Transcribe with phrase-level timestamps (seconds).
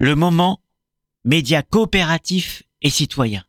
[0.00, 0.60] le moment
[1.26, 3.42] média coopératif et citoyen.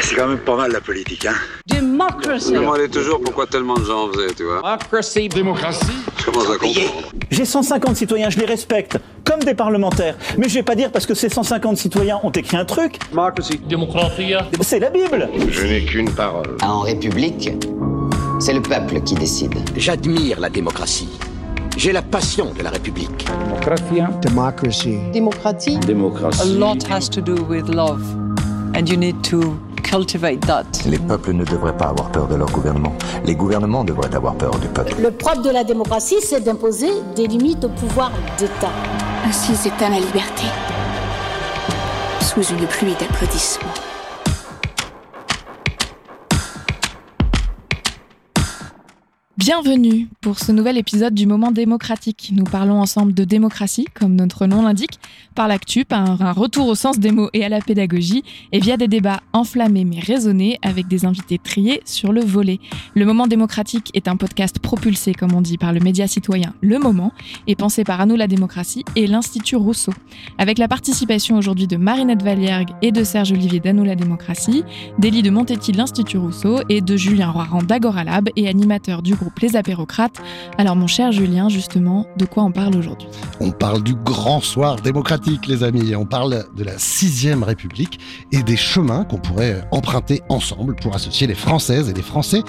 [0.00, 1.34] C'est quand même pas mal la politique, hein
[1.66, 2.48] Démocratie.
[2.48, 3.20] Je me demandais toujours?
[3.20, 4.60] Pourquoi tellement de gens en faisaient, tu vois?
[4.62, 5.28] Démocratie.
[5.28, 5.92] Démocratie.
[6.18, 7.12] Je commence à comprendre.
[7.30, 10.16] J'ai 150 citoyens, je les respecte, comme des parlementaires.
[10.38, 12.98] Mais je vais pas dire parce que ces 150 citoyens ont écrit un truc,
[13.68, 14.34] Démocratie.
[14.62, 15.28] c'est la Bible.
[15.50, 16.56] Je n'ai qu'une parole.
[16.62, 17.50] En République,
[18.40, 19.54] c'est le peuple qui décide.
[19.76, 21.08] J'admire la démocratie.
[21.76, 23.26] J'ai la passion de la République.
[24.22, 24.98] Democracy.
[25.12, 25.78] Démocratie.
[25.78, 26.40] Démocratie.
[26.42, 28.02] A lot has to do with love.
[28.74, 30.64] And you need to cultivate that.
[30.86, 32.92] Les peuples ne devraient pas avoir peur de leur gouvernement.
[33.24, 34.94] Les gouvernements devraient avoir peur du peuple.
[35.00, 38.72] Le propre de la démocratie, c'est d'imposer des limites au pouvoir d'État.
[39.26, 40.44] Ainsi s'éteint la liberté.
[42.20, 43.91] Sous une pluie d'applaudissements.
[49.38, 52.32] Bienvenue pour ce nouvel épisode du Moment démocratique.
[52.34, 55.00] Nous parlons ensemble de démocratie, comme notre nom l'indique,
[55.34, 58.76] par l'actu, par un retour au sens des mots et à la pédagogie, et via
[58.76, 62.60] des débats enflammés mais raisonnés avec des invités triés sur le volet.
[62.94, 66.78] Le Moment démocratique est un podcast propulsé, comme on dit, par le média citoyen Le
[66.78, 67.14] Moment
[67.46, 69.94] et pensé par Anou la démocratie et l'Institut Rousseau.
[70.36, 74.62] Avec la participation aujourd'hui de Marinette Valiergue et de Serge Olivier d'Anou la démocratie,
[74.98, 79.14] d'Élie de Montetti de l'Institut Rousseau et de Julien Roiran d'Agora Lab et animateur du
[79.22, 80.20] groupe Les Apérocrates.
[80.58, 83.08] Alors mon cher Julien, justement, de quoi on parle aujourd'hui?
[83.40, 85.94] On parle du grand soir démocratique, les amis.
[85.94, 88.00] On parle de la sixième République
[88.32, 92.42] et des chemins qu'on pourrait emprunter ensemble pour associer les Françaises et les Français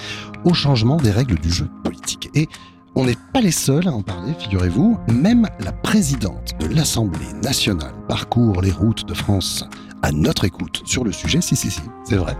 [0.43, 2.29] au changement des règles du jeu politique.
[2.33, 2.49] Et
[2.95, 4.97] on n'est pas les seuls à en parler, figurez-vous.
[5.11, 9.63] Même la présidente de l'Assemblée nationale parcourt les routes de France
[10.01, 11.41] à notre écoute sur le sujet.
[11.41, 12.35] Si, si, si, c'est vrai.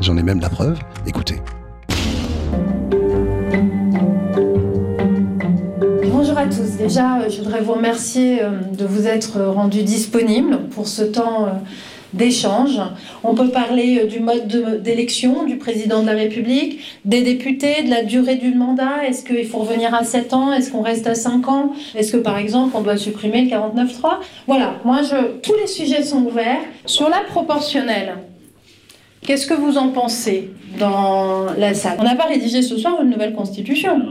[0.00, 0.78] J'en ai même la preuve.
[1.06, 1.40] Écoutez.
[6.36, 6.76] Bonjour à tous.
[6.76, 11.46] Déjà, euh, je voudrais vous remercier euh, de vous être rendus disponibles pour ce temps
[11.46, 11.50] euh,
[12.12, 12.78] d'échange.
[13.24, 17.88] On peut parler du mode de- d'élection du président de la République, des députés, de
[17.88, 19.06] la durée du mandat.
[19.08, 20.52] Est-ce qu'il faut revenir à 7 ans?
[20.52, 21.72] Est-ce qu'on reste à 5 ans?
[21.94, 26.02] Est-ce que, par exemple, on doit supprimer le 49.3 Voilà, moi, je, tous les sujets
[26.02, 26.60] sont ouverts.
[26.84, 28.12] Sur la proportionnelle,
[29.22, 31.96] qu'est-ce que vous en pensez dans la salle?
[31.98, 34.02] On n'a pas rédigé ce soir une nouvelle constitution.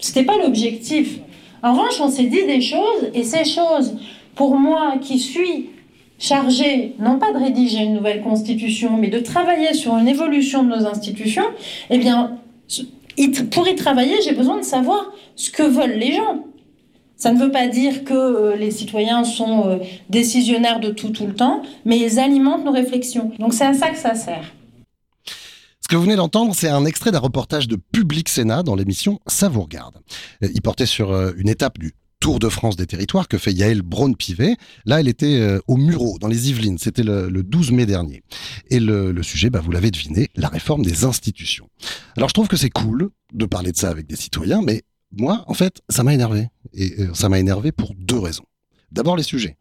[0.00, 1.20] C'était pas l'objectif.
[1.62, 3.96] En revanche, on s'est dit des choses, et ces choses,
[4.34, 5.70] pour moi qui suis
[6.18, 10.68] chargée, non pas de rédiger une nouvelle constitution, mais de travailler sur une évolution de
[10.68, 11.44] nos institutions,
[11.88, 12.38] eh bien,
[13.50, 16.44] pour y travailler, j'ai besoin de savoir ce que veulent les gens.
[17.16, 19.76] Ça ne veut pas dire que euh, les citoyens sont euh,
[20.08, 23.30] décisionnaires de tout tout le temps, mais ils alimentent nos réflexions.
[23.38, 24.54] Donc c'est à ça que ça sert.
[25.90, 29.48] Que vous venez d'entendre, c'est un extrait d'un reportage de Public Sénat dans l'émission Ça
[29.48, 29.96] vous regarde.
[30.44, 33.52] Euh, Il portait sur euh, une étape du Tour de France des territoires que fait
[33.52, 34.56] Yael Braun-Pivet.
[34.84, 36.78] Là, elle était euh, au Murau, dans les Yvelines.
[36.78, 38.22] C'était le, le 12 mai dernier.
[38.68, 41.68] Et le, sujet, bah, vous l'avez deviné, la réforme des institutions.
[42.16, 45.42] Alors, je trouve que c'est cool de parler de ça avec des citoyens, mais moi,
[45.48, 46.46] en fait, ça m'a énervé.
[46.72, 48.46] Et ça m'a énervé pour deux raisons.
[48.92, 49.56] D'abord, les sujets.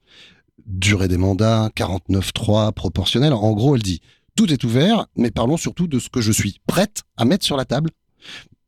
[0.68, 3.34] Durée des mandats, 49-3, proportionnel.
[3.34, 4.02] En gros, elle dit
[4.40, 7.58] tout est ouvert, mais parlons surtout de ce que je suis prête à mettre sur
[7.58, 7.90] la table.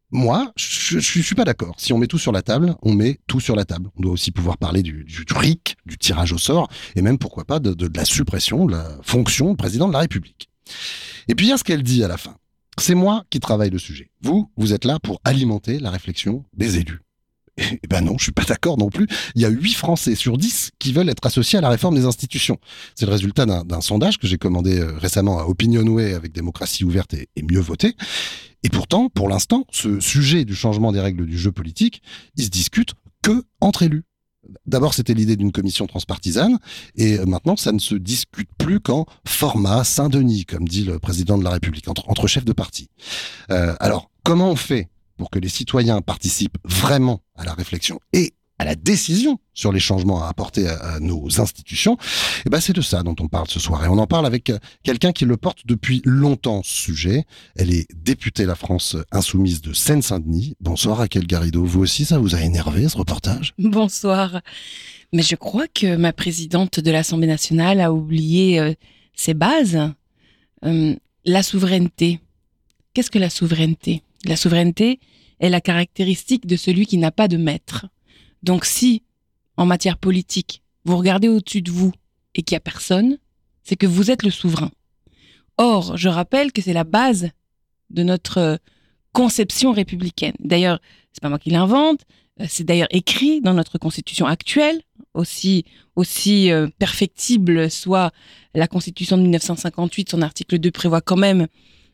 [0.09, 1.75] Moi, je, je, je suis pas d'accord.
[1.77, 3.89] Si on met tout sur la table, on met tout sur la table.
[3.95, 6.67] On doit aussi pouvoir parler du, du, du RIC, du tirage au sort,
[6.97, 10.49] et même pourquoi pas de la suppression de la fonction de président de la République.
[11.29, 12.35] Et puis il y a ce qu'elle dit à la fin.
[12.77, 14.11] C'est moi qui travaille le sujet.
[14.21, 16.99] Vous, vous êtes là pour alimenter la réflexion des élus.
[17.57, 19.07] Eh ben non, je suis pas d'accord non plus.
[19.35, 22.05] Il y a 8 Français sur 10 qui veulent être associés à la réforme des
[22.05, 22.57] institutions.
[22.95, 27.13] C'est le résultat d'un sondage que j'ai commandé euh, récemment à Opinionway avec démocratie ouverte
[27.13, 27.95] et, mieux votée.
[28.63, 32.01] Et pourtant, pour l'instant, ce sujet du changement des règles du jeu politique,
[32.37, 34.03] il se discute que entre élus.
[34.65, 36.57] D'abord, c'était l'idée d'une commission transpartisane,
[36.95, 41.37] et euh, maintenant, ça ne se discute plus qu'en format Saint-Denis, comme dit le président
[41.37, 42.89] de la République, entre, entre chefs de parti.
[43.51, 44.89] Euh, alors, comment on fait
[45.21, 49.79] pour que les citoyens participent vraiment à la réflexion et à la décision sur les
[49.79, 51.95] changements à apporter à, nos institutions,
[52.43, 53.85] et ben c'est de ça dont on parle ce soir.
[53.85, 57.25] Et on en parle avec euh, quelqu'un qui le porte depuis longtemps, sujet.
[57.55, 60.55] Elle est députée La France Insoumise de Seine-Saint-Denis.
[60.59, 61.63] Bonsoir Raquel Garrido.
[61.63, 63.53] Vous aussi, ça vous a énervé ce reportage?
[63.59, 64.41] Bonsoir.
[65.13, 68.73] Mais je crois que ma présidente de l'Assemblée nationale a oublié euh,
[69.13, 69.77] ses bases.
[70.65, 70.95] Euh,
[71.25, 72.21] la souveraineté.
[72.95, 74.01] Qu'est-ce que la souveraineté?
[74.25, 74.99] La souveraineté
[75.41, 77.87] est la caractéristique de celui qui n'a pas de maître.
[78.43, 79.03] Donc si,
[79.57, 81.91] en matière politique, vous regardez au-dessus de vous
[82.35, 83.17] et qu'il n'y a personne,
[83.63, 84.71] c'est que vous êtes le souverain.
[85.57, 87.29] Or, je rappelle que c'est la base
[87.89, 88.57] de notre euh,
[89.11, 90.33] conception républicaine.
[90.39, 90.79] D'ailleurs,
[91.11, 92.01] c'est pas moi qui l'invente,
[92.39, 94.81] euh, c'est d'ailleurs écrit dans notre constitution actuelle,
[95.13, 95.65] aussi
[95.95, 98.11] aussi euh, perfectible soit
[98.55, 101.47] la Constitution de 1958, son article 2 prévoit quand même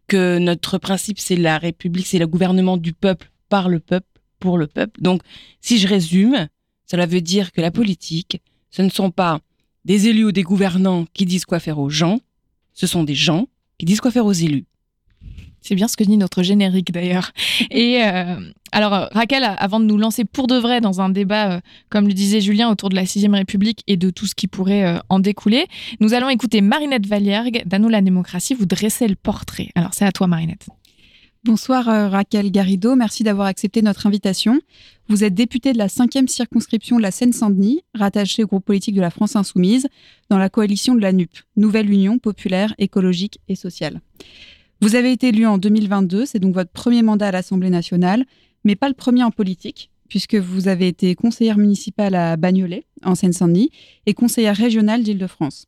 [0.08, 4.08] que notre principe c'est la République, c'est le gouvernement du peuple par le peuple
[4.40, 5.02] pour le peuple.
[5.02, 5.22] Donc,
[5.62, 6.48] si je résume,
[6.86, 8.42] cela veut dire que la politique,
[8.72, 9.40] ce ne sont pas
[9.86, 12.20] des élus ou des gouvernants qui disent quoi faire aux gens,
[12.74, 13.48] ce sont des gens
[13.78, 14.66] qui disent quoi faire aux élus.
[15.62, 17.32] C'est bien ce que dit notre générique d'ailleurs.
[17.72, 18.40] Et euh,
[18.72, 21.60] alors Raquel, avant de nous lancer pour de vrai dans un débat, euh,
[21.90, 24.86] comme le disait Julien, autour de la Sixième République et de tout ce qui pourrait
[24.86, 25.66] euh, en découler,
[26.00, 29.70] nous allons écouter Marinette Valiergue d'Annou la démocratie vous dresser le portrait.
[29.76, 30.68] Alors c'est à toi Marinette.
[31.48, 34.60] Bonsoir Raquel Garrido, merci d'avoir accepté notre invitation.
[35.08, 39.00] Vous êtes députée de la 5e circonscription de la Seine-Saint-Denis, rattachée au groupe politique de
[39.00, 39.88] la France Insoumise,
[40.30, 44.02] dans la coalition de la NUP, Nouvelle Union populaire, écologique et sociale.
[44.82, 48.26] Vous avez été élu en 2022, c'est donc votre premier mandat à l'Assemblée nationale,
[48.66, 53.16] mais pas le premier en politique, puisque vous avez été conseillère municipale à Bagnolet, en
[53.16, 53.72] Seine-Saint-Denis,
[54.06, 55.68] et conseillère régionale d'Île-de-France.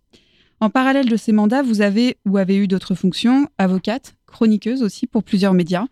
[0.62, 5.08] En parallèle de ces mandats, vous avez ou avez eu d'autres fonctions, avocate, chroniqueuse aussi
[5.08, 5.86] pour plusieurs médias.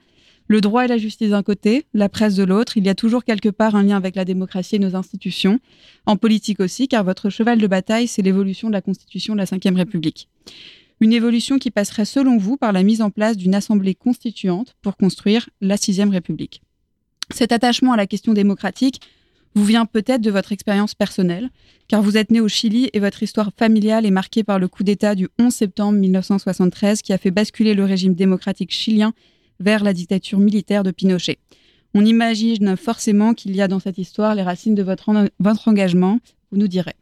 [0.49, 3.23] Le droit et la justice d'un côté, la presse de l'autre, il y a toujours
[3.23, 5.59] quelque part un lien avec la démocratie et nos institutions.
[6.05, 9.45] En politique aussi, car votre cheval de bataille, c'est l'évolution de la Constitution de la
[9.45, 10.29] Ve République.
[10.99, 14.97] Une évolution qui passerait selon vous par la mise en place d'une assemblée constituante pour
[14.97, 16.61] construire la Sixième République.
[17.29, 19.01] Cet attachement à la question démocratique
[19.55, 21.49] vous vient peut-être de votre expérience personnelle,
[21.88, 24.83] car vous êtes né au Chili et votre histoire familiale est marquée par le coup
[24.83, 29.13] d'État du 11 septembre 1973 qui a fait basculer le régime démocratique chilien
[29.59, 31.38] vers la dictature militaire de Pinochet.
[31.94, 35.09] On imagine forcément qu'il y a dans cette histoire les racines de votre,
[35.67, 36.19] engagement,
[36.51, 36.93] vous nous direz.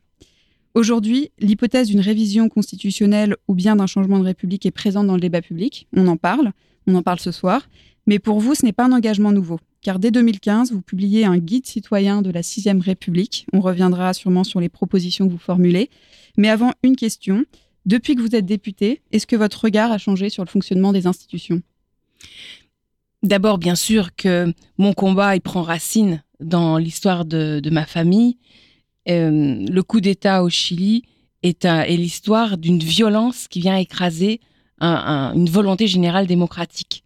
[0.73, 5.21] Aujourd'hui, l'hypothèse d'une révision constitutionnelle ou bien d'un changement de république est présente dans le
[5.21, 5.87] débat public.
[5.95, 6.51] On en parle,
[6.87, 7.67] on en parle ce soir.
[8.07, 11.37] Mais pour vous, ce n'est pas un engagement nouveau, car dès 2015, vous publiez un
[11.37, 13.45] guide citoyen de la Sixième République.
[13.53, 15.91] On reviendra sûrement sur les propositions que vous formulez.
[16.37, 17.45] Mais avant, une question.
[17.85, 21.05] Depuis que vous êtes député, est-ce que votre regard a changé sur le fonctionnement des
[21.05, 21.61] institutions?
[23.21, 28.39] D'abord, bien sûr que mon combat, il prend racine dans l'histoire de, ma famille
[29.07, 31.03] euh, le coup d'État au Chili
[31.43, 34.39] est, l'histoire d'une violence qui vient écraser
[34.81, 37.04] une volonté générale démocratique.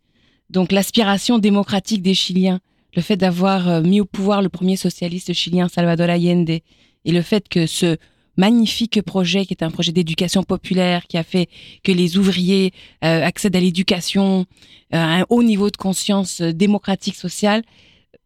[0.50, 2.60] Donc l'aspiration démocratique des Chiliens,
[2.96, 7.22] le fait d'avoir euh, mis au pouvoir le premier socialiste chilien Salvador Allende et le
[7.22, 7.98] fait que ce
[8.36, 11.50] magnifique projet qui est un projet d'éducation populaire qui a fait
[11.84, 12.72] que les ouvriers
[13.04, 14.46] euh, accèdent à l'éducation,
[14.92, 17.64] à un haut niveau de conscience démocratique sociale,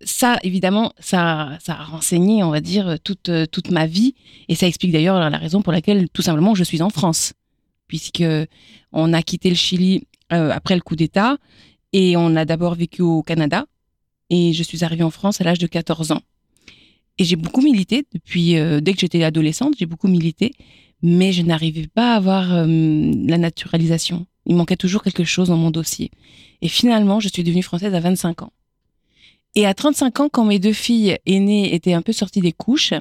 [0.05, 4.15] ça, évidemment, ça, ça a renseigné, on va dire, toute, toute ma vie.
[4.49, 7.33] Et ça explique d'ailleurs la raison pour laquelle, tout simplement, je suis en France.
[7.87, 8.23] Puisque
[8.91, 10.03] on a quitté le Chili
[10.33, 11.37] euh, après le coup d'État
[11.93, 13.65] et on a d'abord vécu au Canada.
[14.29, 16.21] Et je suis arrivée en France à l'âge de 14 ans.
[17.19, 20.53] Et j'ai beaucoup milité depuis, euh, dès que j'étais adolescente, j'ai beaucoup milité,
[21.03, 24.25] mais je n'arrivais pas à avoir euh, la naturalisation.
[24.47, 26.09] Il manquait toujours quelque chose dans mon dossier.
[26.61, 28.53] Et finalement, je suis devenue française à 25 ans.
[29.55, 32.93] Et à 35 ans, quand mes deux filles aînées étaient un peu sorties des couches,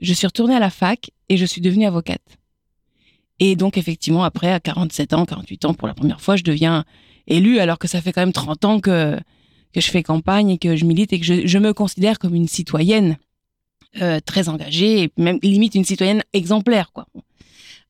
[0.00, 2.22] je suis retournée à la fac et je suis devenue avocate.
[3.38, 6.84] Et donc, effectivement, après, à 47 ans, 48 ans, pour la première fois, je deviens
[7.26, 9.18] élue, alors que ça fait quand même 30 ans que,
[9.72, 12.48] que je fais campagne et que je milite et que je, me considère comme une
[12.48, 13.18] citoyenne
[14.00, 17.06] euh, très engagée même limite une citoyenne exemplaire, quoi.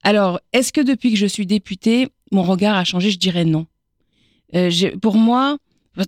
[0.02, 3.10] Alors, est-ce que depuis que je suis députée, mon regard a changé?
[3.10, 3.66] Je dirais non.
[4.54, 4.70] Euh,
[5.02, 5.58] pour moi,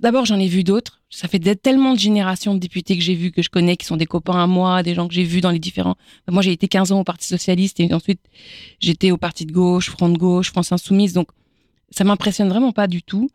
[0.00, 1.00] D'abord, j'en ai vu d'autres.
[1.11, 3.96] Ça fait tellement de générations de députés que j'ai vus, que je connais, qui sont
[3.96, 5.96] des copains à moi, des gens que j'ai vus dans les différents.
[6.30, 8.20] Moi, j'ai été 15 ans au Parti Socialiste et ensuite,
[8.80, 11.12] j'étais au Parti de gauche, Front de gauche, France Insoumise.
[11.12, 11.28] Donc,
[11.94, 13.30] ça m'impressionne vraiment pas du tout.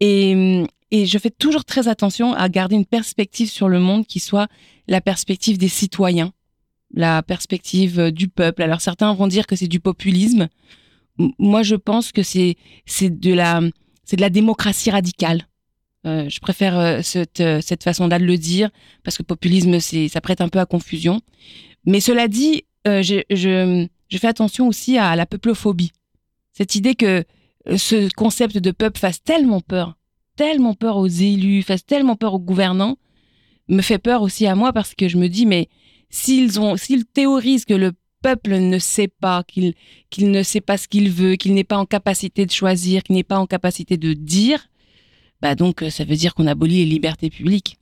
[0.00, 4.20] Et, et je fais toujours très attention à garder une perspective sur le monde qui
[4.20, 4.48] soit
[4.86, 6.32] la perspective des citoyens,
[6.94, 8.62] la perspective euh, du peuple.
[8.62, 10.48] Alors, certains vont dire que c'est du populisme.
[11.38, 13.60] Moi, je pense que c'est, c'est de la,
[14.04, 15.46] c'est de la démocratie radicale
[16.04, 18.70] euh, je préfère euh, cette, cette façon-là de le dire
[19.04, 21.20] parce que populisme, c'est, ça prête un peu à confusion.
[21.86, 25.92] Mais cela dit, je, je, je, fais attention aussi à la peuplophobie.
[26.52, 27.24] Cette idée que
[27.66, 29.96] ce concept de peuple fasse tellement peur,
[30.36, 32.98] tellement peur aux élus, fasse tellement peur aux gouvernants,
[33.68, 35.68] me fait peur aussi à moi parce que je me dis, mais
[36.10, 37.92] s'ils ont, s'ils théorisent que le
[38.22, 39.74] peuple ne sait pas, qu'il,
[40.10, 43.16] qu'il ne sait pas ce qu'il veut, qu'il n'est pas en capacité de choisir, qu'il
[43.16, 44.68] n'est pas en capacité de dire,
[45.40, 47.78] bah donc euh, ça veut dire qu'on abolit les libertés publiques.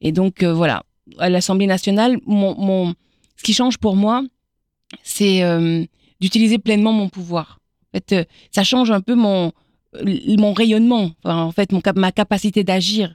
[0.00, 0.82] Et donc euh, voilà,
[1.18, 2.94] à l'Assemblée nationale, mon,
[3.36, 4.24] ce qui change pour moi,
[5.02, 5.84] c'est euh,
[6.20, 7.57] d'utiliser pleinement mon pouvoir.
[7.94, 9.52] En fait, ça change un peu mon
[10.04, 13.14] mon rayonnement, en fait, mon, ma capacité d'agir.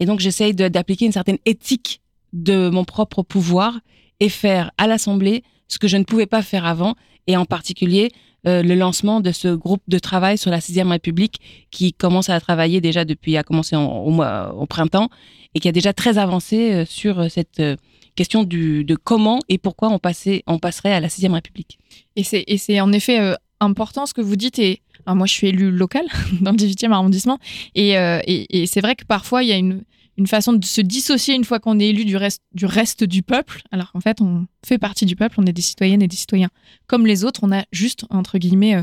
[0.00, 2.00] Et donc j'essaye d'appliquer une certaine éthique
[2.32, 3.78] de mon propre pouvoir
[4.20, 6.94] et faire à l'Assemblée ce que je ne pouvais pas faire avant,
[7.26, 8.10] et en particulier
[8.46, 12.38] euh, le lancement de ce groupe de travail sur la sixième République qui commence à
[12.38, 15.08] travailler déjà depuis, a commencé au, mois, au printemps,
[15.54, 17.76] et qui a déjà très avancé euh, sur cette euh,
[18.14, 21.78] question du, de comment et pourquoi on, passait, on passerait à la sixième République.
[22.14, 26.06] Et c'est en effet important ce que vous dites, et moi je suis élu local
[26.40, 27.38] dans le 18e arrondissement,
[27.74, 27.92] et,
[28.26, 29.82] et, c'est vrai que parfois il y a une
[30.16, 33.22] une façon de se dissocier une fois qu'on est élu du reste, du reste du
[33.22, 36.16] peuple, alors qu'en fait, on fait partie du peuple, on est des citoyennes et des
[36.16, 36.48] citoyens.
[36.86, 38.82] Comme les autres, on a juste, entre guillemets, euh,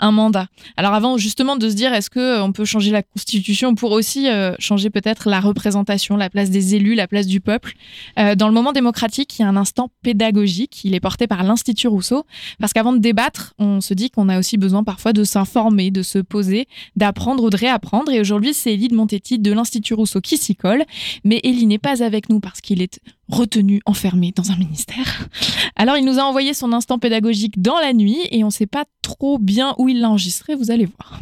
[0.00, 0.46] un mandat.
[0.76, 3.92] Alors avant justement de se dire est-ce que euh, on peut changer la constitution pour
[3.92, 7.74] aussi euh, changer peut-être la représentation, la place des élus, la place du peuple?
[8.18, 10.84] Euh, dans le moment démocratique, il y a un instant pédagogique.
[10.84, 12.24] Il est porté par l'Institut Rousseau
[12.60, 16.02] parce qu'avant de débattre, on se dit qu'on a aussi besoin parfois de s'informer, de
[16.02, 18.12] se poser, d'apprendre ou de réapprendre.
[18.12, 20.84] Et aujourd'hui, c'est Elie de Montetti de l'Institut Rousseau qui s'y colle.
[21.24, 25.28] Mais Elie n'est pas avec nous parce qu'il est retenu, enfermé dans un ministère.
[25.76, 28.66] Alors il nous a envoyé son instant pédagogique dans la nuit et on ne sait
[28.66, 31.20] pas trop bien où il l'a enregistré, vous allez voir.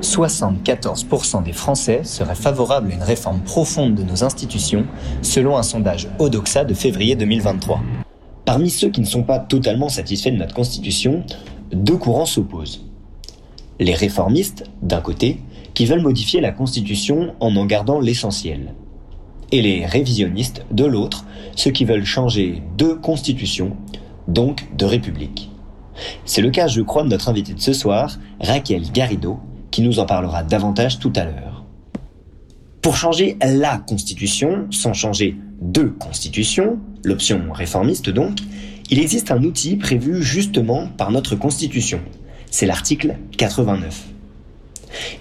[0.00, 4.86] 74% des Français seraient favorables à une réforme profonde de nos institutions,
[5.22, 7.80] selon un sondage Odoxa de février 2023.
[8.44, 11.24] Parmi ceux qui ne sont pas totalement satisfaits de notre Constitution,
[11.72, 12.84] deux courants s'opposent.
[13.80, 15.40] Les réformistes, d'un côté,
[15.72, 18.74] qui veulent modifier la Constitution en en gardant l'essentiel,
[19.52, 21.24] et les révisionnistes de l'autre,
[21.56, 23.76] ceux qui veulent changer de constitution,
[24.28, 25.50] donc de république.
[26.24, 29.38] C'est le cas, je crois, de notre invité de ce soir, Raquel Garrido,
[29.70, 31.64] qui nous en parlera davantage tout à l'heure.
[32.82, 38.38] Pour changer la constitution, sans changer de constitution, l'option réformiste donc,
[38.90, 42.00] il existe un outil prévu justement par notre constitution.
[42.50, 44.04] C'est l'article 89.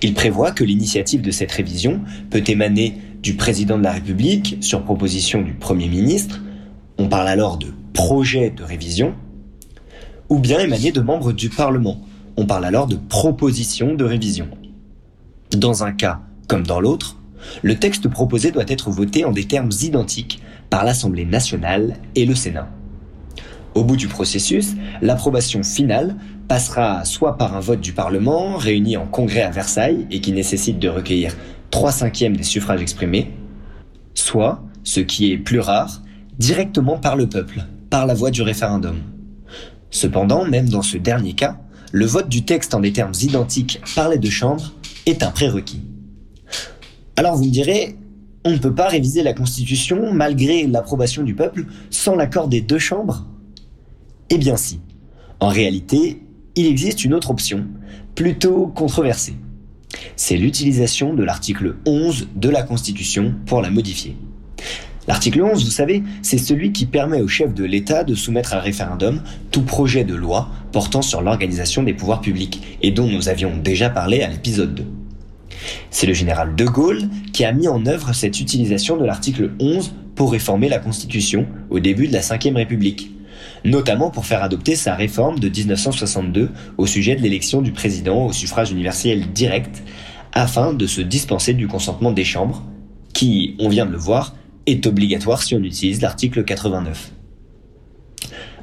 [0.01, 4.83] Il prévoit que l'initiative de cette révision peut émaner du président de la République sur
[4.83, 6.41] proposition du Premier ministre,
[6.97, 9.15] on parle alors de projet de révision,
[10.27, 12.01] ou bien émaner de membres du Parlement,
[12.35, 14.49] on parle alors de proposition de révision.
[15.55, 17.17] Dans un cas comme dans l'autre,
[17.61, 22.35] le texte proposé doit être voté en des termes identiques par l'Assemblée nationale et le
[22.35, 22.69] Sénat.
[23.73, 26.17] Au bout du processus, l'approbation finale
[26.49, 30.77] passera soit par un vote du Parlement réuni en congrès à Versailles et qui nécessite
[30.77, 31.35] de recueillir
[31.73, 33.31] 3 cinquièmes des suffrages exprimés,
[34.13, 36.03] soit, ce qui est plus rare,
[36.37, 38.97] directement par le peuple, par la voie du référendum.
[39.89, 41.57] Cependant, même dans ce dernier cas,
[41.91, 44.71] le vote du texte en des termes identiques par les deux chambres
[45.07, 45.81] est un prérequis.
[47.15, 47.97] Alors vous me direz,
[48.45, 52.77] on ne peut pas réviser la Constitution malgré l'approbation du peuple sans l'accord des deux
[52.77, 53.25] chambres?
[54.29, 54.79] Eh bien si.
[55.39, 56.21] En réalité,
[56.55, 57.65] il existe une autre option,
[58.13, 59.37] plutôt controversée
[60.15, 64.15] c'est l'utilisation de l'article 11 de la Constitution pour la modifier.
[65.07, 68.59] L'article 11, vous savez, c'est celui qui permet au chef de l'État de soumettre à
[68.59, 69.21] référendum
[69.51, 73.89] tout projet de loi portant sur l'organisation des pouvoirs publics et dont nous avions déjà
[73.89, 74.83] parlé à l'épisode 2.
[75.89, 79.93] C'est le général de Gaulle qui a mis en œuvre cette utilisation de l'article 11
[80.15, 83.11] pour réformer la Constitution au début de la Ve République
[83.63, 88.33] notamment pour faire adopter sa réforme de 1962 au sujet de l'élection du président au
[88.33, 89.83] suffrage universel direct,
[90.33, 92.63] afin de se dispenser du consentement des chambres,
[93.13, 97.12] qui, on vient de le voir, est obligatoire si on utilise l'article 89.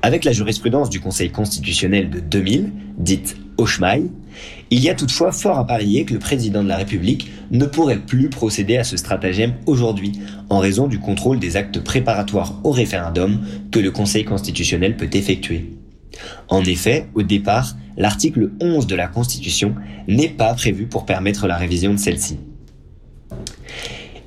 [0.02, 4.11] Avec la jurisprudence du Conseil constitutionnel de 2000, dite Auchmail,
[4.71, 7.99] il y a toutefois fort à parier que le président de la République ne pourrait
[7.99, 10.12] plus procéder à ce stratagème aujourd'hui
[10.49, 15.76] en raison du contrôle des actes préparatoires au référendum que le Conseil constitutionnel peut effectuer.
[16.49, 19.75] En effet, au départ, l'article 11 de la Constitution
[20.09, 22.38] n'est pas prévu pour permettre la révision de celle-ci.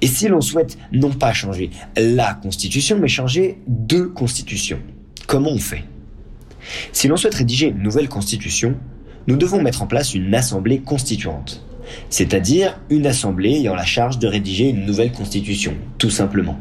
[0.02, 4.80] Et si l'on souhaite non pas changer la Constitution, mais changer deux constitutions,
[5.28, 5.84] comment on fait?
[6.92, 8.76] Si l'on souhaite rédiger une nouvelle Constitution,
[9.28, 11.66] nous devons mettre en place une assemblée constituante,
[12.10, 16.60] c'est-à-dire une assemblée ayant la charge de rédiger une nouvelle constitution, tout simplement.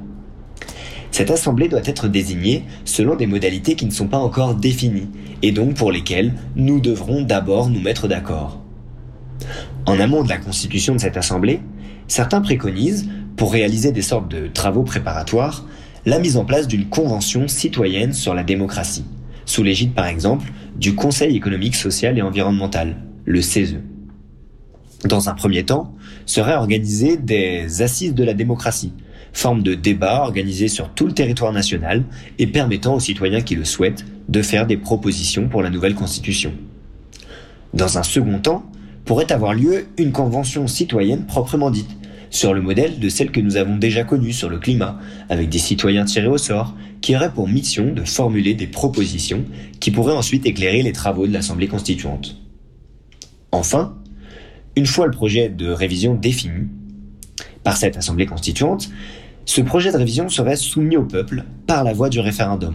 [1.10, 5.10] Cette assemblée doit être désignée selon des modalités qui ne sont pas encore définies,
[5.42, 8.60] et donc pour lesquelles nous devrons d'abord nous mettre d'accord.
[9.86, 11.60] En amont de la constitution de cette assemblée,
[12.06, 15.64] certains préconisent, pour réaliser des sortes de travaux préparatoires,
[16.04, 19.04] la mise en place d'une convention citoyenne sur la démocratie,
[19.44, 23.76] sous l'égide par exemple du Conseil économique, social et environnemental, le CESE.
[25.04, 25.94] Dans un premier temps,
[26.26, 28.92] seraient organisées des assises de la démocratie,
[29.32, 32.04] forme de débat organisée sur tout le territoire national
[32.38, 36.52] et permettant aux citoyens qui le souhaitent de faire des propositions pour la nouvelle constitution.
[37.74, 38.64] Dans un second temps,
[39.04, 41.90] pourrait avoir lieu une convention citoyenne proprement dite,
[42.32, 44.98] sur le modèle de celle que nous avons déjà connue sur le climat,
[45.28, 49.44] avec des citoyens tirés au sort, qui aurait pour mission de formuler des propositions
[49.80, 52.36] qui pourraient ensuite éclairer les travaux de l'Assemblée constituante.
[53.52, 53.98] Enfin,
[54.76, 56.68] une fois le projet de révision défini
[57.64, 58.88] par cette Assemblée constituante,
[59.44, 62.74] ce projet de révision serait soumis au peuple par la voie du référendum.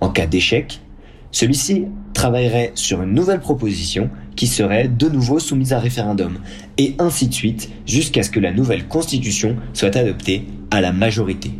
[0.00, 0.80] En cas d'échec,
[1.32, 6.38] celui-ci travaillerait sur une nouvelle proposition qui serait de nouveau soumise à référendum,
[6.78, 11.50] et ainsi de suite jusqu'à ce que la nouvelle constitution soit adoptée à la majorité.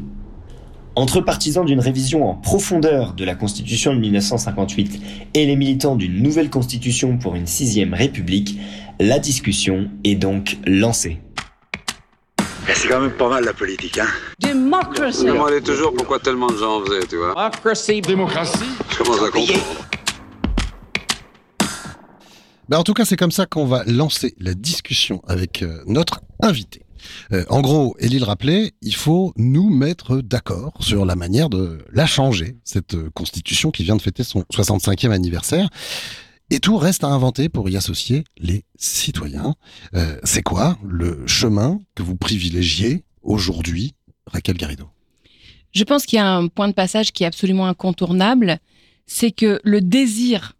[0.95, 5.01] Entre partisans d'une révision en profondeur de la Constitution de 1958
[5.35, 8.59] et les militants d'une nouvelle Constitution pour une sixième République,
[8.99, 11.19] la discussion est donc lancée.
[12.75, 14.07] C'est quand même pas mal la politique, hein
[14.39, 15.21] Démocratie.
[15.21, 17.35] Je me demandais toujours pourquoi tellement de gens en faisaient, tu vois.
[17.35, 18.01] Démocratie.
[18.01, 18.65] Démocratie.
[18.91, 19.86] Je commence à comprendre.
[22.69, 26.23] Ben en tout cas, c'est comme ça qu'on va lancer la discussion avec euh, notre
[26.43, 26.83] invité.
[27.33, 31.79] Euh, en gros, Elie le rappelait, il faut nous mettre d'accord sur la manière de
[31.93, 35.69] la changer, cette euh, constitution qui vient de fêter son 65e anniversaire.
[36.51, 39.57] Et tout reste à inventer pour y associer les citoyens.
[39.95, 43.95] Euh, c'est quoi le chemin que vous privilégiez aujourd'hui,
[44.27, 44.89] Raquel Garrido?
[45.73, 48.59] Je pense qu'il y a un point de passage qui est absolument incontournable,
[49.07, 50.53] c'est que le désir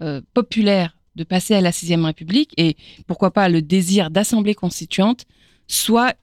[0.00, 5.26] euh, populaire de passer à la sixième République et pourquoi pas le désir d'assemblée constituante
[5.68, 6.14] soit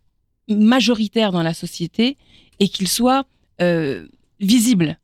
[0.50, 2.18] majoritaire dans la société
[2.60, 3.28] et qu'il soit
[3.62, 4.08] euh,
[4.40, 4.98] visible.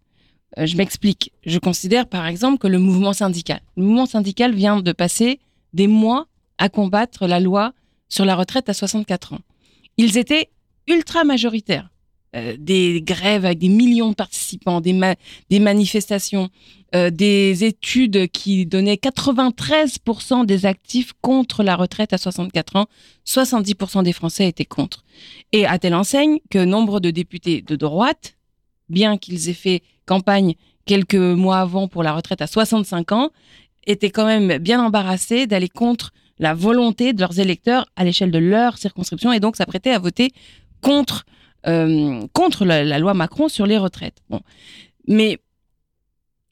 [0.57, 1.31] Euh, je m'explique.
[1.45, 5.39] Je considère par exemple que le mouvement syndical, le mouvement syndical vient de passer
[5.73, 6.25] des mois
[6.57, 7.73] à combattre la loi
[8.09, 9.41] sur la retraite à 64 ans.
[9.97, 10.49] Ils étaient
[10.87, 11.89] ultra majoritaires.
[12.35, 16.49] Euh, des grèves avec des millions de participants, des, manifestations,
[16.95, 22.87] euh, des études qui donnaient 93% des actifs contre la retraite à 64 ans,
[23.27, 25.03] 70% des Français étaient contre.
[25.51, 28.35] Et à telle enseigne que nombre de députés de droite,
[28.89, 33.29] bien qu'ils aient fait campagne quelques mois avant pour la retraite à 65 ans,
[33.85, 38.39] étaient quand même bien embarrassés d'aller contre la volonté de leurs électeurs à l'échelle de
[38.39, 40.31] leur circonscription et donc s'apprêter à voter
[40.81, 41.25] contre
[41.63, 44.17] contre la, loi Macron sur les retraites.
[44.29, 44.41] Bon.
[45.07, 45.39] Mais,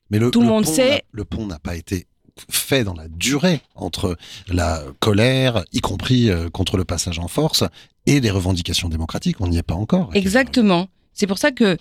[0.10, 1.04] Mais le, tout le, monde sait.
[1.12, 2.08] Le pont n'a pas été
[2.50, 7.64] fait dans la durée entre la colère, y compris euh, contre le passage en force,
[8.06, 9.38] et les revendications démocratiques.
[9.40, 10.10] On n'y est pas encore.
[10.14, 10.88] Exactement.
[11.14, 11.78] C'est pour ça que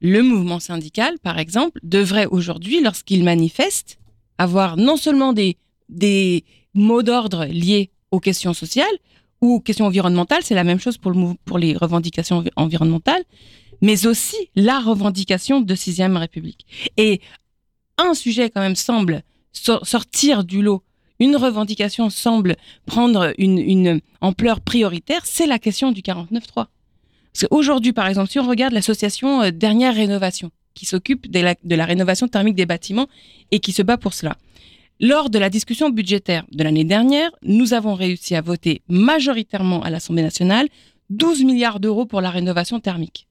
[0.00, 3.98] le mouvement syndical, par exemple, devrait aujourd'hui, lorsqu'il manifeste,
[4.38, 8.86] avoir non seulement des, des mots d'ordre liés aux questions sociales,
[9.40, 13.22] ou questions environnementales, c'est la même chose pour, le, pour les revendications environnementales,
[13.80, 16.66] mais aussi la revendication de sixième République.
[16.96, 17.20] Et
[17.98, 19.22] un sujet quand même semble
[19.52, 20.82] sortir du lot,
[21.18, 26.40] une revendication semble prendre une, ampleur prioritaire, c'est la question du 49.3.
[26.54, 31.74] Parce qu'aujourd'hui, par exemple, si on regarde l'association euh, Dernière Rénovation, qui s'occupe de de
[31.74, 33.08] la rénovation thermique des bâtiments
[33.50, 34.36] et qui se bat pour cela,
[35.00, 39.90] lors de la discussion budgétaire de l'année dernière, nous avons réussi à voter majoritairement à
[39.90, 40.68] l'Assemblée nationale
[41.08, 43.26] 12 milliards d'euros pour la rénovation thermique.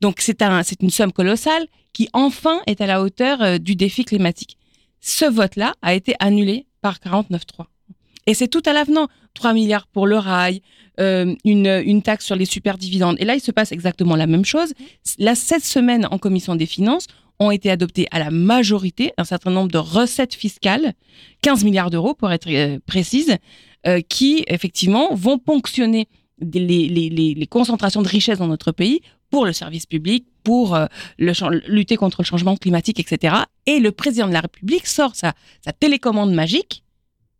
[0.00, 4.04] Donc c'est un, une somme colossale qui enfin est à la hauteur euh, du défi
[4.04, 4.56] climatique.
[5.00, 7.66] Ce vote-là a été annulé par 49.3.
[8.26, 9.08] Et c'est tout à l'avenant.
[9.34, 10.60] 3 milliards pour le rail,
[10.98, 13.16] euh, une, taxe sur les superdividendes.
[13.18, 14.74] Et là, il se passe exactement la même chose.
[15.18, 17.06] Là, cette semaine, en commission des finances,
[17.40, 20.92] ont été adoptés à la majorité un certain nombre de recettes fiscales,
[21.42, 23.36] 15 milliards d'euros pour être euh, précise,
[23.86, 26.06] euh, qui effectivement vont ponctionner
[26.40, 29.00] les, les, les, concentrations de richesses dans notre pays
[29.30, 30.86] pour le service public, pour euh,
[31.18, 31.32] le,
[31.68, 33.34] lutter contre le changement climatique, etc.
[33.66, 35.32] Et le président de la République sort sa,
[35.64, 36.84] sa télécommande magique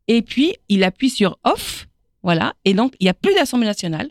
[0.08, 1.86] et puis il appuie sur off,
[2.22, 4.10] voilà, et donc il n'y a plus d'Assemblée nationale,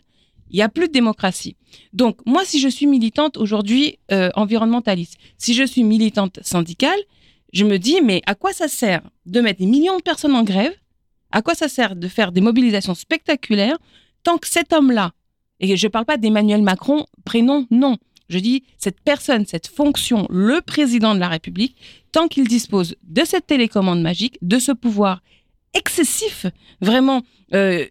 [0.50, 1.56] il n'y a plus de démocratie.
[1.92, 6.98] Donc, moi, si je suis militante aujourd'hui euh, environnementaliste, si je suis militante syndicale,
[7.52, 10.44] je me dis, mais à quoi ça sert de mettre des millions de personnes en
[10.44, 10.72] grève?
[11.32, 13.78] À quoi ça sert de faire des mobilisations spectaculaires
[14.22, 15.12] tant que cet homme-là,
[15.60, 17.96] et je ne parle pas d'Emmanuel Macron, prénom, non,
[18.28, 21.76] je dis cette personne, cette fonction, le président de la République,
[22.12, 25.22] tant qu'il dispose de cette télécommande magique, de ce pouvoir
[25.74, 26.46] excessif,
[26.80, 27.22] vraiment
[27.54, 27.86] euh,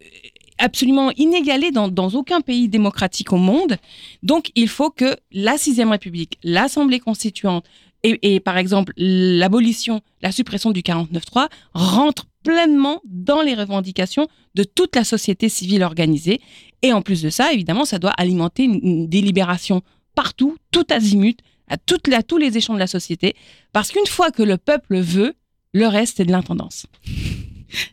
[0.60, 3.76] absolument inégalé dans, aucun pays démocratique au monde.
[4.22, 7.64] Donc, il faut que la Sixième République, l'Assemblée constituante
[8.02, 14.96] et, par exemple l'abolition, la suppression du 49.3 rentrent pleinement dans les revendications de toute
[14.96, 16.40] la société civile organisée.
[16.80, 19.82] Et en plus de ça, évidemment, ça doit alimenter une, délibération
[20.14, 23.36] partout, tout azimut, à tous les échelons de la société.
[23.72, 25.34] Parce qu'une fois que le peuple veut,
[25.72, 26.86] le reste, c'est de l'intendance.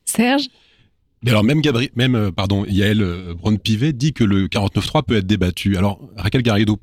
[0.06, 0.48] Serge?
[1.24, 5.18] Mais alors même Gabriel, même euh, pardon, Yael euh, Braun-Pivet dit que le 49.3 peut
[5.18, 5.78] être débattu.
[5.78, 6.80] Alors Raquel Garrido,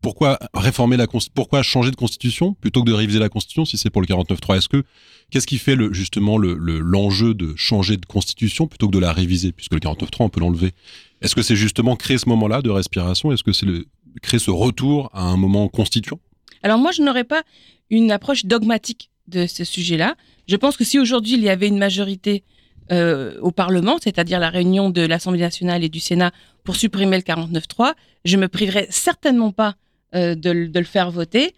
[0.00, 3.88] pourquoi réformer la pourquoi changer de constitution plutôt que de réviser la constitution si c'est
[3.88, 4.82] pour le 49.3 Est-ce que
[5.30, 9.12] qu'est-ce qui fait le, justement le, l'enjeu de changer de constitution plutôt que de la
[9.12, 9.52] réviser?
[9.52, 10.72] Puisque le 49.3 on peut l'enlever.
[11.20, 13.30] Est-ce que c'est justement créer ce moment-là de respiration?
[13.30, 13.86] Est-ce que c'est le,
[14.22, 16.18] créer ce retour à un moment constituant?
[16.64, 17.44] Alors moi je n'aurais pas
[17.90, 20.16] une approche dogmatique de ce sujet-là.
[20.48, 22.42] Je pense que si aujourd'hui il y avait une majorité
[22.90, 26.32] euh, au Parlement, c'est-à-dire la réunion de l'Assemblée nationale et du Sénat
[26.64, 29.76] pour supprimer le 49.3, je me priverais certainement pas
[30.14, 31.54] euh, de, le faire voter.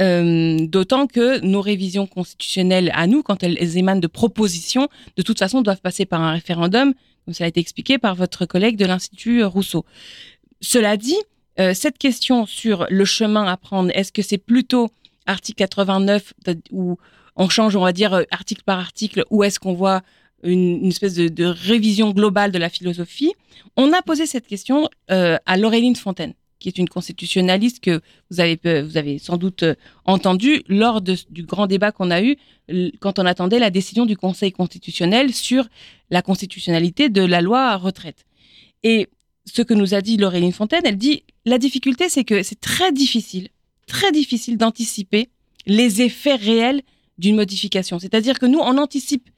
[0.00, 5.38] Euh, d'autant que nos révisions constitutionnelles à nous, quand elles émanent de propositions, de toute
[5.38, 6.94] façon doivent passer par un référendum,
[7.26, 9.84] comme ça a été expliqué par votre collègue de l'Institut Rousseau.
[10.62, 11.18] Cela dit,
[11.74, 14.88] cette question sur le chemin à prendre, est-ce que c'est plutôt
[15.26, 16.32] article 89
[16.70, 16.96] où
[17.36, 20.00] on change, on va dire, article par article, ou est-ce qu'on voit
[20.42, 23.32] une, espèce de, révision globale de la philosophie,
[23.76, 28.00] on a posé cette question euh, à Laureline Fontaine, qui est une constitutionnaliste que
[28.30, 29.74] vous avez, vous avez sans doute euh,
[30.04, 32.36] entendu lors du grand débat qu'on a eu
[33.00, 35.66] quand on attendait la décision du Conseil constitutionnel sur
[36.10, 38.24] la constitutionnalité de la loi retraite.
[38.82, 39.08] Et
[39.44, 42.92] ce que nous a dit Laureline Fontaine, elle dit la difficulté, c'est que c'est très
[42.92, 43.48] difficile,
[43.86, 45.28] très difficile d'anticiper
[45.66, 46.82] les effets réels
[47.18, 47.98] d'une modification.
[47.98, 49.28] C'est-à-dire que nous, on anticipe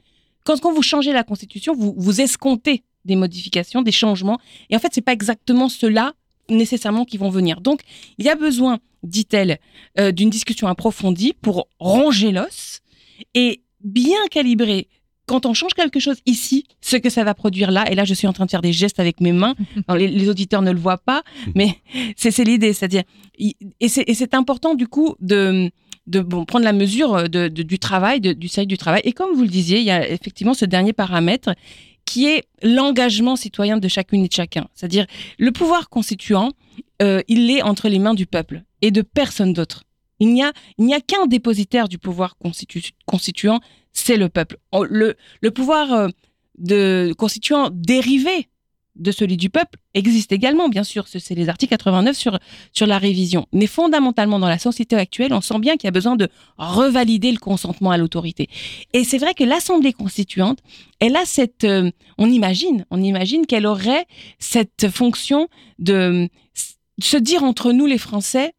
[0.45, 4.39] quand, vous changez la Constitution, vous, vous escomptez des modifications, des changements.
[4.69, 6.13] Et en fait, c'est pas exactement cela
[6.49, 7.59] nécessairement qui vont venir.
[7.61, 7.81] Donc,
[8.17, 9.59] il y a besoin, dit-elle,
[9.99, 12.81] euh, d'une discussion approfondie pour ranger l'os
[13.33, 14.87] et bien calibrer
[15.27, 18.13] quand on change quelque chose ici, ce que ça va produire là, et là je
[18.13, 19.55] suis en train de faire des gestes avec mes mains,
[19.95, 21.23] les, auditeurs ne le voient pas,
[21.55, 21.79] mais
[22.15, 23.01] c'est l'idée, c'est-à-dire,
[23.39, 25.71] et c'est important du coup de,
[26.07, 29.01] de prendre la mesure euh, de, du travail, du seuil du travail.
[29.05, 31.53] Et comme vous le disiez, il y a effectivement ce dernier paramètre
[32.05, 34.67] qui est l'engagement citoyen de chacune et de chacun.
[34.75, 35.05] C'est-à-dire
[35.39, 36.51] le pouvoir constituant,
[37.01, 39.83] euh, il est entre les mains du peuple et de personne d'autre.
[40.19, 42.37] Il n'y a, a qu'un dépositaire du pouvoir
[43.05, 43.59] constituant,
[43.91, 44.57] c'est le peuple.
[44.89, 46.07] Le, le pouvoir euh,
[46.57, 48.47] de constituant dérivé
[48.95, 51.07] de celui du peuple existe également, bien sûr.
[51.07, 52.39] C'est les articles 89 sur,
[52.71, 53.47] sur la révision.
[53.53, 57.31] Mais fondamentalement, dans la société actuelle, on sent bien qu'il y a besoin de revalider
[57.31, 58.47] le consentement à l'autorité.
[58.93, 60.59] Et c'est vrai que l'Assemblée constituante,
[60.99, 61.63] elle a cette...
[61.63, 64.05] Euh, on imagine, on imagine qu'elle aurait
[64.39, 65.47] cette fonction
[65.79, 66.29] de
[66.99, 68.53] se dire entre nous, les Français,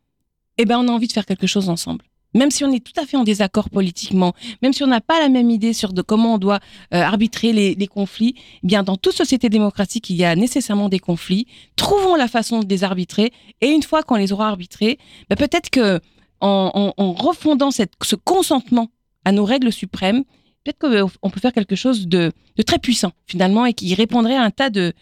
[0.59, 2.06] eh ben, on a envie de faire quelque chose ensemble
[2.37, 5.19] même si on est tout à fait en désaccord politiquement, même si on n'a pas
[5.21, 6.61] la même idée sur de comment on doit
[6.95, 10.99] euh, arbitrer les, conflits, eh bien dans toute société démocratique, il y a nécessairement des
[10.99, 11.47] conflits.
[11.77, 15.71] Trouvons la façon de les arbitrer, et une fois qu'on les aura arbitrés, ben, peut-être
[15.71, 16.01] que
[16.41, 18.89] en, refondant ce consentement
[19.25, 20.23] à nos règles suprêmes,
[20.63, 22.33] peut-être qu'on peut faire quelque chose de,
[22.67, 24.93] très puissant finalement et qui répondrait à un tas de,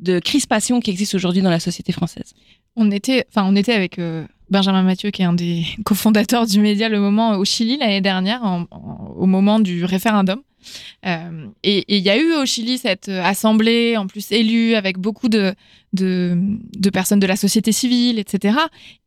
[0.00, 2.34] de crispations qui existent aujourd'hui dans la société française.
[2.76, 6.60] On était, enfin, on était avec euh, Benjamin Mathieu, qui est un des cofondateurs du
[6.60, 8.42] média Le Moment au Chili l'année dernière,
[9.16, 10.42] au moment du référendum.
[11.06, 15.28] Euh, et il y a eu au Chili cette assemblée, en plus élue, avec beaucoup
[15.28, 15.54] de,
[15.92, 18.58] de, personnes de la société civile, etc.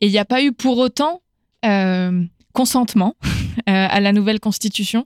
[0.01, 1.21] Et il n'y a pas eu pour autant
[1.63, 2.23] euh,
[2.55, 3.15] consentement
[3.69, 5.05] euh, à la nouvelle constitution.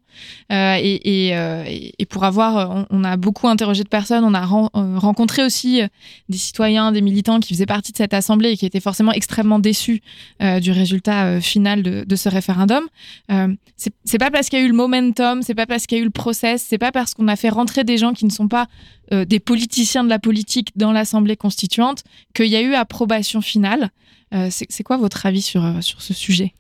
[0.52, 5.82] Euh, euh, et, pour avoir, on, a beaucoup interrogé de personnes, on a rencontré aussi
[6.30, 9.60] des citoyens, des militants qui faisaient partie de cette assemblée et qui étaient forcément extrêmement
[9.60, 10.02] déçus
[10.40, 12.84] du résultat final de, ce référendum.
[13.78, 16.04] c'est pas parce qu'il y a eu le momentum, c'est pas parce qu'il y a
[16.04, 18.48] eu le process, c'est pas parce qu'on a fait rentrer des gens qui ne sont
[18.48, 18.68] pas
[19.12, 23.90] des politiciens de la politique dans l'assemblée constituante qu'il y a eu approbation finale.
[24.50, 26.54] C'est quoi votre avis sur, sur ce sujet?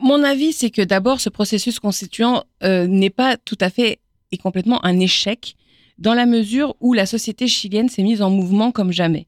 [0.00, 4.00] Mon avis, c'est que d'abord, ce processus constituant euh, n'est pas tout à fait
[4.32, 5.56] et complètement un échec
[5.98, 9.26] dans la mesure où la société chilienne s'est mise en mouvement comme jamais.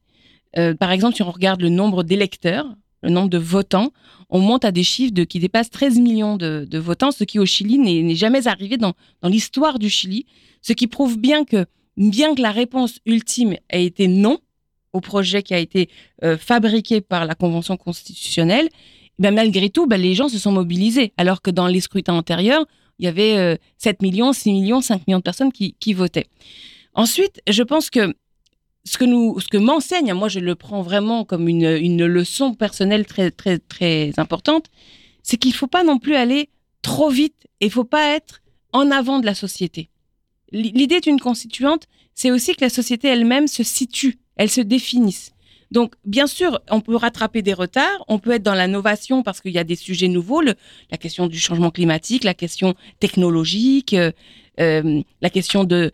[0.57, 2.65] Euh, par exemple, si on regarde le nombre d'électeurs,
[3.03, 3.91] le nombre de votants,
[4.29, 7.45] on monte à des chiffres de, qui dépassent 13 millions de, votants, ce qui au
[7.45, 10.25] Chili n'est jamais arrivé dans, l'histoire du Chili,
[10.61, 14.39] ce qui prouve bien que, bien que la réponse ultime ait été non
[14.97, 15.89] au projet qui a été
[16.23, 18.69] euh, fabriqué par la Convention constitutionnelle,
[19.19, 21.13] ben, malgré tout, ben, les gens se sont mobilisés.
[21.17, 22.65] Alors que dans les scrutins antérieurs,
[22.99, 26.27] il y avait 7 euh, millions, 6 millions, 5 millions de personnes qui, votaient.
[26.93, 28.15] Ensuite, je pense que
[28.85, 33.59] ce que m'enseigne, moi je le prends vraiment comme une, une leçon personnelle très, très,
[33.59, 34.65] très importante,
[35.21, 36.49] c'est qu'il ne faut pas non plus aller
[36.81, 38.41] trop vite et il ne faut pas être
[38.73, 39.89] en avant de la société.
[40.51, 41.83] L'idée d'une constituante,
[42.15, 45.33] c'est aussi que la société elle-même se situe, elle se définisse.
[45.71, 49.51] Donc, bien sûr, on peut rattraper des retards, on peut être dans l'innovation parce qu'il
[49.51, 54.11] y a des sujets nouveaux, la question du changement climatique, la question technologique, euh,
[54.59, 55.91] euh, la question du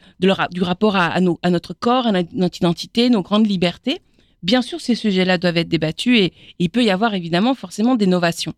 [0.62, 4.00] rapport à, notre corps, à notre identité, nos grandes libertés.
[4.44, 8.08] bien sûr, ces sujets-là doivent être débattus et il peut y avoir évidemment forcément des
[8.08, 8.54] novations.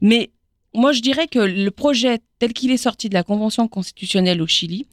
[0.00, 0.30] Mais
[0.74, 4.46] moi, je dirais que le projet tel qu'il est sorti de la Convention constitutionnelle au
[4.46, 4.86] Chili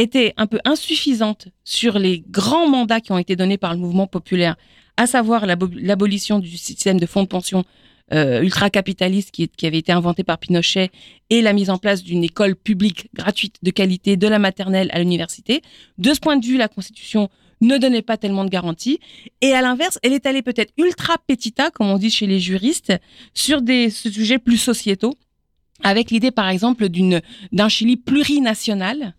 [0.00, 4.06] était un peu insuffisante sur les grands mandats qui ont été donnés par le mouvement
[4.06, 4.56] populaire,
[4.96, 7.64] à savoir l'abolition du système de fonds de pension
[8.12, 10.90] euh, ultra-capitaliste qui, qui, avait été inventé par Pinochet
[11.30, 14.98] et la mise en place d'une école publique gratuite de qualité de la maternelle à
[14.98, 15.62] l'université.
[15.98, 17.28] De ce point de vue, la Constitution
[17.60, 19.00] ne donnait pas tellement de garanties.
[19.40, 22.92] Et à l'inverse, elle est allée peut-être ultra petita, comme on dit chez les juristes,
[23.34, 25.14] sur des sujets plus sociétaux,
[25.82, 29.14] avec l'idée, par exemple, d'un Chili plurinational,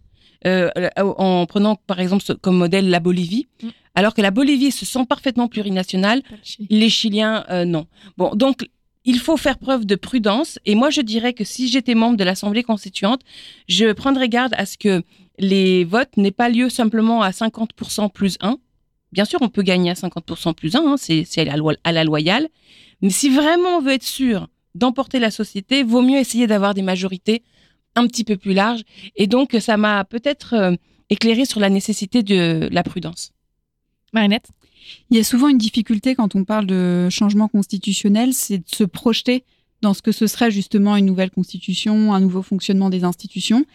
[0.48, 3.48] euh, en prenant par exemple comme modèle la Bolivie.
[3.62, 3.68] Mm.
[3.94, 6.22] Alors que la Bolivie se sent parfaitement plurinationale,
[6.70, 7.88] les Chiliens euh, non.
[8.18, 8.66] Bon, donc
[9.04, 10.60] il faut faire preuve de prudence.
[10.66, 13.22] Et moi, je dirais que si j'étais membre de l'Assemblée constituante,
[13.68, 15.04] je prendrais garde à ce que
[15.40, 18.58] les votes n'aient pas lieu simplement à 50% plus 1.
[19.12, 21.26] Bien sûr, on peut gagner à 50% plus 1, hein, c'est
[21.84, 22.48] à la loyale.
[23.02, 26.82] Mais si vraiment on veut être sûr d'emporter la société, vaut mieux essayer d'avoir des
[26.82, 27.44] majorités
[27.96, 28.82] un petit peu plus larges.
[29.16, 30.76] Et donc, ça m'a peut-être euh,
[31.10, 33.32] éclairé sur la nécessité de la prudence.
[34.14, 34.50] Marinette
[35.10, 38.84] il y a souvent une difficulté quand on parle de changement constitutionnel, c'est de se
[38.84, 39.44] projeter
[39.82, 43.66] dans ce que ce serait justement une nouvelle constitution, un nouveau fonctionnement des institutions.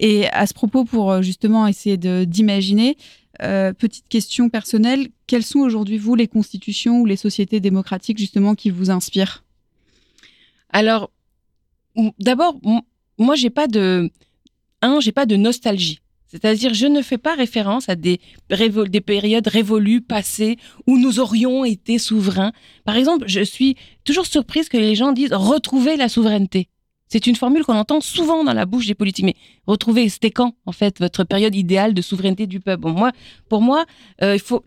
[0.00, 2.96] Et à ce propos, pour euh, justement essayer d'imaginer,
[3.42, 8.54] euh, petite question personnelle, quelles sont aujourd'hui, vous, les constitutions ou les sociétés démocratiques justement
[8.54, 9.44] qui vous inspirent?
[10.70, 11.10] Alors,
[12.18, 12.56] d'abord,
[13.18, 14.10] moi, j'ai pas de...
[14.82, 16.00] Un, j'ai pas de nostalgie.
[16.26, 21.64] C'est-à-dire, je ne fais pas référence à des, des périodes révolues, passées, où nous aurions
[21.64, 22.52] été souverains.
[22.84, 26.68] Par exemple, je suis toujours surprise que les gens disent retrouver la souveraineté.
[27.08, 29.24] C'est une formule qu'on entend souvent dans la bouche des politiques.
[29.24, 32.88] Mais retrouver, c'était quand, en fait, votre période idéale de souveraineté du peuple?
[32.88, 33.12] Moi,
[33.48, 33.84] Pour moi,
[34.22, 34.64] euh, il faut,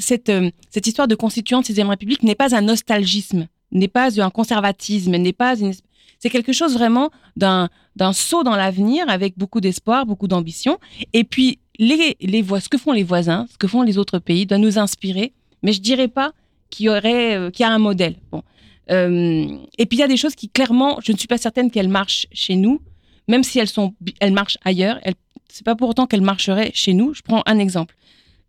[0.00, 4.28] cette, euh, cette histoire de constituante 6 République n'est pas un nostalgisme, n'est pas un
[4.28, 5.72] conservatisme, n'est pas une,
[6.18, 7.68] c'est quelque chose vraiment d'un
[8.12, 10.78] saut dans l'avenir avec beaucoup d'espoir, beaucoup d'ambition.
[11.12, 14.46] Et puis les les ce que font les voisins, ce que font les autres pays,
[14.46, 15.32] doit nous inspirer.
[15.62, 16.32] Mais je dirais pas
[16.70, 18.16] qu'il y aurait euh, qu'il y a un modèle.
[18.30, 18.42] Bon.
[18.90, 21.70] Euh, et puis il y a des choses qui clairement, je ne suis pas certaine
[21.70, 22.80] qu'elles marchent chez nous,
[23.28, 24.98] même si elles sont elles marchent ailleurs.
[25.02, 25.14] Elles,
[25.48, 27.14] c'est pas pour autant qu'elles marcheraient chez nous.
[27.14, 27.94] Je prends un exemple.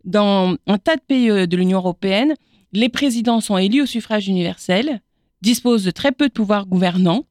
[0.04, 2.34] Dans un tas de pays euh, de l'Union européenne,
[2.72, 5.00] les présidents sont élus au suffrage universel,
[5.42, 7.24] disposent de très peu de pouvoir gouvernants,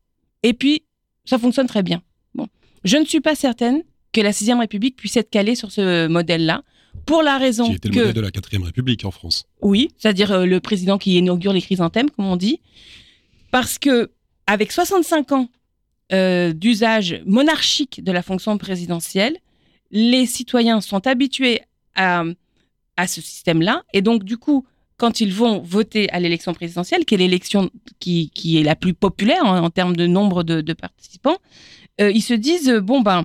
[0.43, 0.84] et puis,
[1.25, 2.02] ça fonctionne très bien.
[2.36, 2.47] Bon.
[2.84, 6.63] Je ne suis pas certaine que la sixième République puisse être calée sur ce modèle-là,
[7.06, 9.45] pour la raison qui était le modèle de la quatrième République en France.
[9.62, 12.62] Oui, c'est-à-dire euh, le président qui inaugure les chrysanthèmes, comme on dit,
[13.52, 14.12] parce que
[14.47, 15.49] avec 65 ans
[16.12, 19.38] euh, d'usage monarchique de la fonction présidentielle,
[19.91, 21.62] les citoyens sont habitués
[21.95, 22.23] à,
[22.97, 24.65] à ce système-là, et donc du coup,
[24.99, 29.45] quand ils vont voter à l'élection présidentielle, qui est l'élection qui, est la plus populaire
[29.45, 31.38] en, termes de nombre de, participants,
[32.01, 33.23] euh, ils se disent bon ben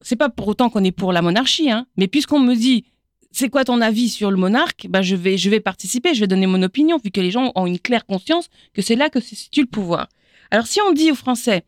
[0.00, 2.84] c'est pas pour autant qu'on est pour la monarchie, hein, mais puisqu'on me dit
[3.30, 6.26] c'est quoi ton avis sur le monarque, ben je vais je vais participer, je vais
[6.26, 9.20] donner mon opinion vu que les gens ont une claire conscience que c'est là que
[9.20, 10.08] se situe le pouvoir.
[10.50, 11.62] Alors si on dit aux Français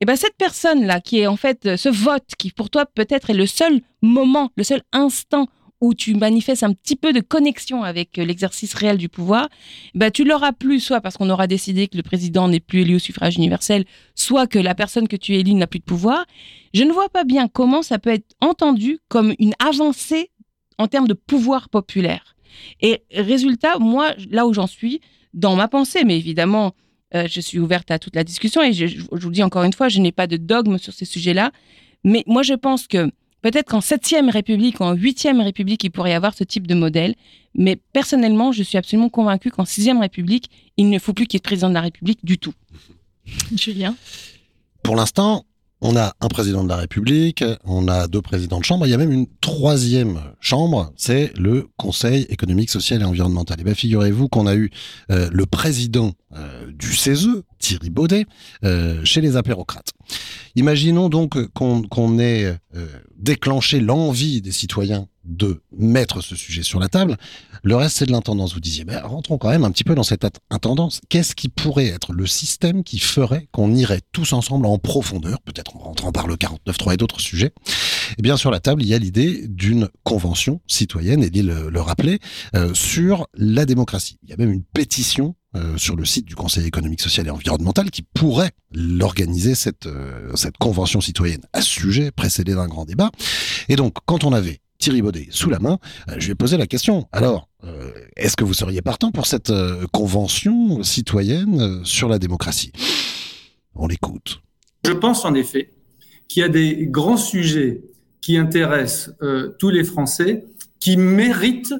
[0.00, 3.30] eh ben cette personne là qui est en fait ce vote qui pour toi peut-être
[3.30, 5.48] est le seul moment, le seul instant
[5.80, 9.48] où tu manifestes un petit peu de connexion avec euh, l'exercice réel du pouvoir,
[9.94, 12.96] bah, tu l'auras plus, soit parce qu'on aura décidé que le président n'est plus élu
[12.96, 16.24] au suffrage universel, soit que la personne que tu élis n'a plus de pouvoir.
[16.74, 20.30] Je ne vois pas bien comment ça peut être entendu comme une avancée
[20.78, 22.34] en termes de pouvoir populaire.
[22.80, 25.00] Et résultat, moi, là où j'en suis,
[25.34, 26.72] dans ma pensée, mais évidemment,
[27.14, 29.72] euh, je suis ouverte à toute la discussion et je, je vous dis encore une
[29.72, 31.52] fois, je n'ai pas de dogme sur ces sujets-là,
[32.04, 33.10] mais moi, je pense que
[33.42, 36.74] Peut-être qu'en septième République ou en huitième République, il pourrait y avoir ce type de
[36.74, 37.14] modèle.
[37.54, 41.38] Mais personnellement, je suis absolument convaincu qu'en sixième République, il ne faut plus qu'il y
[41.38, 42.54] ait de président de la République du tout.
[43.56, 43.94] Julien?
[44.82, 45.44] Pour l'instant,
[45.80, 48.94] on a un président de la République, on a deux présidents de chambre, il y
[48.94, 53.60] a même une troisième chambre, c'est le Conseil économique, social et environnemental.
[53.60, 54.70] Et bien figurez-vous qu'on a eu
[55.10, 58.26] euh, le président euh, du CESE, Thierry Baudet,
[58.64, 59.92] euh, chez les apérocrates.
[60.56, 62.56] Imaginons donc qu'on ait
[63.18, 67.16] déclenché l'envie des citoyens de mettre ce sujet sur la table.
[67.62, 68.54] Le reste, c'est de l'intendance.
[68.54, 71.00] Vous disiez, ben, rentrons quand même un petit peu dans cette intendance.
[71.08, 75.76] Qu'est-ce qui pourrait être le système qui ferait qu'on irait tous ensemble en profondeur, peut-être
[75.76, 77.52] en rentrant par le 49.3 et d'autres sujets?
[78.18, 81.80] Eh bien, sur la table, il y a l'idée d'une convention citoyenne, et le, le
[81.80, 82.20] rappeler,
[82.54, 84.18] euh, sur la démocratie.
[84.22, 87.30] Il y a même une pétition euh, sur le site du Conseil économique, social et
[87.30, 92.84] environnemental qui pourrait l'organiser cette, euh, cette convention citoyenne à ce sujet, précédée d'un grand
[92.84, 93.10] débat.
[93.70, 95.78] Et donc, quand on avait Thierry Baudet sous la main,
[96.10, 97.08] euh, je lui ai posé la question.
[97.12, 97.48] Alors,
[98.16, 99.52] est-ce que vous seriez partant pour cette
[99.90, 102.70] convention citoyenne sur la démocratie?
[103.74, 104.42] On l'écoute.
[104.84, 105.74] Je pense en effet
[106.28, 107.82] qu'il y a des grands sujets
[108.20, 109.10] qui intéressent
[109.58, 110.44] tous les Français
[110.78, 111.74] qui méritent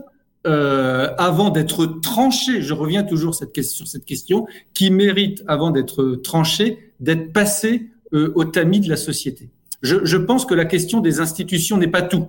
[0.45, 3.49] avant d'être tranchés, je reviens toujours sur
[3.87, 9.51] cette question, qui méritent avant d'être tranchés, d'être passés au tamis de la société.
[9.83, 12.29] Je, je, pense que la question des institutions n'est pas tout.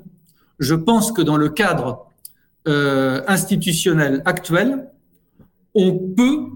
[0.60, 2.10] Je pense que dans le cadre
[2.68, 4.90] euh, institutionnel actuel,
[5.74, 6.48] on peut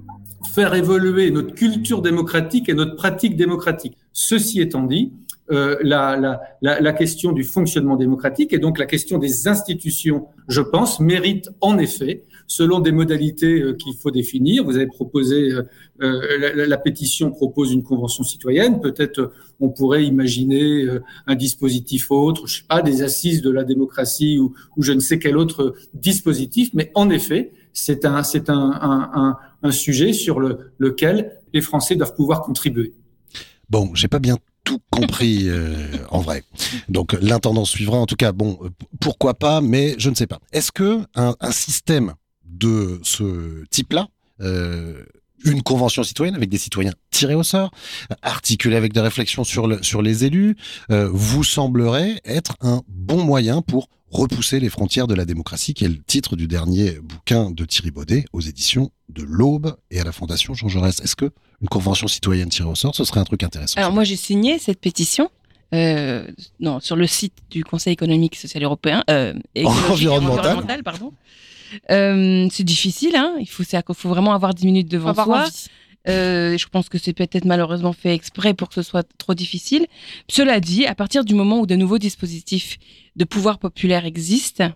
[0.54, 3.98] faire évoluer notre culture démocratique et notre pratique démocratique.
[4.12, 5.14] Ceci étant dit,
[5.52, 11.50] euh, la, question du fonctionnement démocratique et donc la question des institutions, je pense, mérite
[11.60, 14.64] en effet selon des modalités euh, qu'il faut définir.
[14.64, 15.52] Vous avez proposé,
[16.02, 18.80] euh, la, pétition propose une convention citoyenne.
[18.80, 20.88] Peut-être on pourrait imaginer
[21.28, 25.20] un dispositif autre, je sais pas, des assises de la démocratie ou, je ne sais
[25.20, 26.70] quel autre dispositif.
[26.74, 32.16] Mais en effet, c'est un, c'est un, un, sujet sur le, lequel les Français doivent
[32.16, 32.94] pouvoir contribuer.
[33.70, 35.76] Bon, j'ai pas bien tout compris euh,
[36.10, 36.44] en vrai.
[36.90, 37.98] Donc l'intendance suivra.
[37.98, 38.60] En tout cas, bon,
[39.00, 40.40] pourquoi pas, mais je ne sais pas.
[40.52, 42.14] Est-ce que un, un système
[42.46, 44.08] de ce type-là,
[44.42, 45.04] euh,
[45.46, 47.72] une convention citoyenne avec des citoyens tirés au sort,
[48.22, 50.56] articulée avec des réflexions sur, sur les élus,
[50.90, 55.86] euh, vous semblerait être un bon moyen pour repousser les frontières de la démocratie, qui
[55.86, 60.04] est le titre du dernier bouquin de Thierry Baudet aux éditions de l'Aube et à
[60.04, 61.00] la Fondation Jean Jaurès.
[61.02, 63.80] Est-ce que une convention citoyenne tirée au sort, ce serait un truc intéressant?
[63.80, 65.30] Alors moi j'ai signé cette pétition.
[65.74, 66.28] Euh,
[66.60, 69.92] non, sur le site du Conseil économique social européen, euh, environnemental.
[69.92, 71.14] environnemental, pardon.
[71.90, 73.34] Euh, c'est difficile, hein.
[73.40, 75.48] il faut, faut vraiment avoir 10 minutes devant soi.
[76.10, 79.88] Euh, je pense que c'est peut-être malheureusement fait exprès pour que ce soit trop difficile.
[80.30, 82.78] Cela dit, à partir du moment où de nouveaux dispositifs
[83.16, 84.72] de pouvoir populaire existent,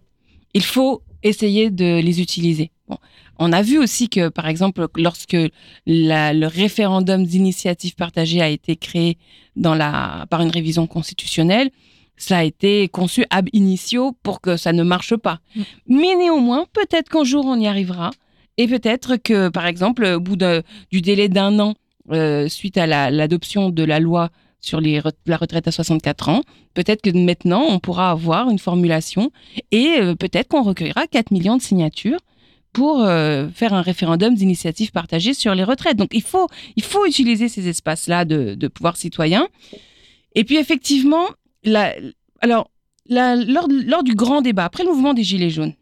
[0.54, 2.72] il faut essayer de les utiliser.
[2.88, 2.98] Bon.
[3.40, 5.38] On a vu aussi que, par exemple, lorsque
[5.86, 9.18] la, le référendum d'initiative partagée a été créé
[9.56, 11.70] dans la, par une révision constitutionnelle,
[12.16, 15.40] ça a été conçu ab initio pour que ça ne marche pas.
[15.56, 15.62] Mm.
[15.88, 18.12] Mais néanmoins, peut-être qu'un jour on y arrivera.
[18.58, 20.38] Et peut-être que, par exemple, au bout
[20.92, 21.76] du délai d'un an,
[22.12, 24.30] euh, suite à l'adoption de la loi
[24.62, 26.42] sur la retraite à 64 ans,
[26.74, 29.32] peut-être que maintenant, on pourra avoir une formulation
[29.72, 32.20] et euh, peut-être qu'on recueillera 4 millions de signatures
[32.72, 35.98] pour euh, faire un référendum d'initiative partagée sur les retraites.
[35.98, 39.48] Donc, il faut, il faut utiliser ces espaces-là de, pouvoir citoyen.
[40.34, 41.26] Et puis, effectivement,
[42.42, 42.72] alors,
[43.10, 45.74] lors, lors, du grand débat, après le mouvement des Gilets jaunes,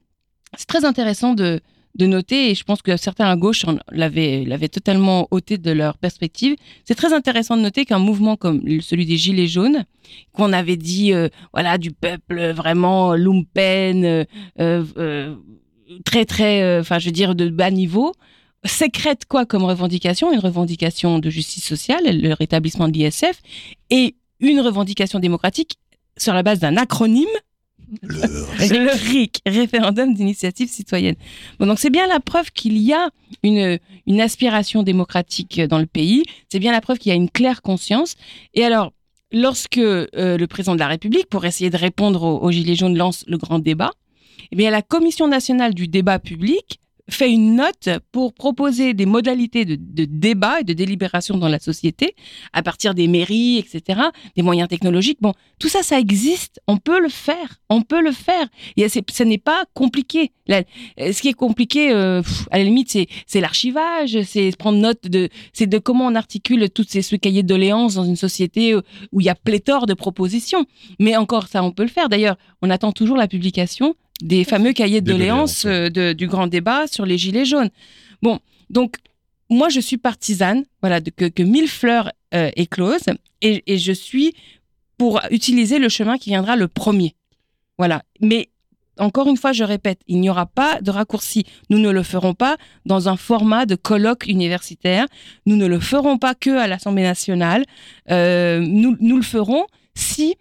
[0.58, 1.60] c'est très intéressant de,
[1.96, 6.56] de, noter, et je pense que certains à gauche l'avaient totalement ôté de leur perspective,
[6.84, 9.86] c'est très intéressant de noter qu'un mouvement comme celui des Gilets jaunes,
[10.34, 14.26] qu'on avait dit, euh, voilà, du peuple vraiment lumpen, euh,
[14.60, 15.36] euh,
[16.04, 18.14] très, très, enfin, je veux dire, de bas niveau,
[18.64, 20.34] sécrète quoi comme revendication?
[20.34, 23.42] Une revendication de justice sociale, le rétablissement de l'ISF,
[23.90, 25.78] et une revendication démocratique
[26.18, 27.28] sur la base d'un acronyme.
[28.02, 29.42] Le RIC.
[29.46, 31.16] référendum d'initiative citoyenne.
[31.60, 33.10] Bon, donc c'est bien la preuve qu'il y a
[33.44, 36.24] une, une aspiration démocratique dans le pays.
[36.50, 38.16] C'est bien la preuve qu'il y a une claire conscience.
[38.54, 38.92] Et alors,
[39.32, 43.24] lorsque euh, le président de la République, pour essayer de répondre aux, Gilets jaunes, lance
[43.28, 43.92] le grand débat,
[44.52, 49.66] eh bien, la Commission nationale du débat public fait une note pour proposer des modalités
[49.66, 52.16] de, débat et de délibération dans la société
[52.54, 54.02] à partir des mairies, etc.,
[54.36, 55.20] des moyens technologiques.
[55.22, 56.60] Bon, tout ça, ça existe.
[56.68, 57.62] On peut le faire.
[57.70, 58.48] On peut le faire.
[58.76, 60.32] Et ce n'est pas compliqué.
[60.50, 65.68] ce qui est compliqué, euh, à la limite, c'est l'archivage, c'est prendre note de, c'est
[65.68, 69.26] de comment on articule tous ces ce cahiers de doléances dans une société où il
[69.26, 70.66] y a pléthore de propositions.
[71.00, 72.10] Mais encore, ça, on peut le faire.
[72.10, 76.88] D'ailleurs, on attend toujours la publication des fameux cahiers de doléances euh, du grand débat
[76.88, 77.70] sur les gilets jaunes.
[78.22, 78.98] Bon, donc
[79.50, 83.10] moi je suis partisane, voilà, de, que, que mille fleurs euh, éclosent
[83.42, 84.34] et, et, je suis
[84.98, 87.16] pour utiliser le chemin qui viendra le premier.
[87.78, 88.50] Voilà, mais
[88.98, 91.44] encore une fois, je répète, il n'y aura pas de raccourci.
[91.70, 95.08] Nous ne le ferons pas dans un format de colloque universitaire.
[95.46, 97.66] Nous ne le ferons pas que à l'Assemblée nationale.
[98.10, 100.36] Euh, nous, nous le ferons si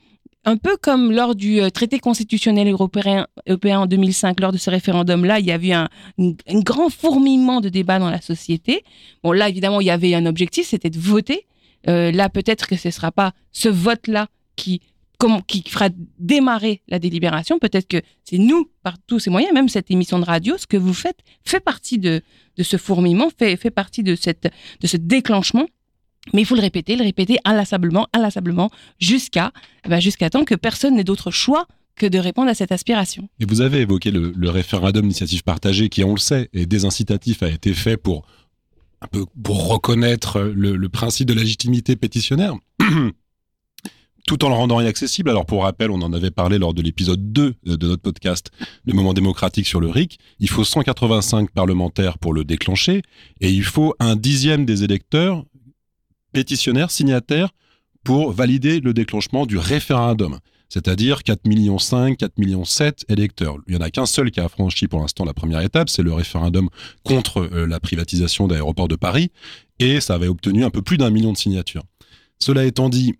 [0.44, 5.40] un peu comme lors du euh, traité constitutionnel européen, en 2005, lors de ce référendum-là,
[5.40, 5.88] il y avait un,
[6.18, 8.84] un, grand fourmillement de débats dans la société.
[9.22, 11.46] Bon, là, évidemment, il y avait un objectif, c'était de voter.
[11.88, 14.80] Euh, là, peut-être que ce ne sera pas ce vote-là qui,
[15.46, 15.88] qui fera
[16.18, 17.58] démarrer la délibération.
[17.58, 20.76] Peut-être que c'est nous, par tous ces moyens, même cette émission de radio, ce que
[20.76, 22.22] vous faites fait partie de,
[22.60, 25.66] ce fourmillement, fait, partie de ce déclenchement.
[26.32, 29.52] Mais il faut le répéter, le répéter inlassablement, inlassablement, jusqu'à
[29.88, 31.66] ben jusqu'à temps que personne n'ait d'autre choix
[31.96, 33.28] que de répondre à cette aspiration.
[33.40, 37.42] Et vous avez évoqué le, le référendum d'initiative partagée qui, on le sait, est désincitatif,
[37.42, 38.26] a été fait pour
[39.00, 42.54] un peu pour reconnaître le, le principe de légitimité pétitionnaire.
[44.26, 45.30] tout en le rendant inaccessible.
[45.30, 48.50] Alors pour rappel, on en avait parlé lors de l'épisode 2 de notre podcast,
[48.84, 50.18] le moment démocratique sur le RIC.
[50.40, 53.02] Il faut 185 parlementaires pour le déclencher
[53.40, 55.44] et il faut un dixième des électeurs
[56.34, 57.48] pétitionnaires, signataires,
[58.04, 60.38] pour valider le déclenchement du référendum.
[60.68, 63.56] C'est-à-dire 4 millions 5, 4 millions 7 électeurs.
[63.66, 66.02] Il n'y en a qu'un seul qui a franchi pour l'instant la première étape, c'est
[66.02, 66.68] le référendum
[67.04, 69.30] contre euh, la privatisation d'aéroports de Paris,
[69.78, 71.84] et ça avait obtenu un peu plus d'un million de signatures.
[72.38, 73.14] Cela étant dit,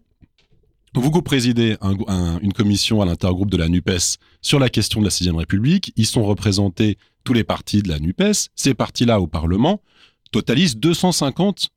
[0.94, 5.04] vous co-présidez un, un, une commission à l'intergroupe de la NUPES sur la question de
[5.04, 5.92] la 6 République.
[5.96, 8.50] Ils sont représentés tous les partis de la NUPES.
[8.54, 9.80] Ces partis-là au Parlement
[10.30, 11.70] totalisent 250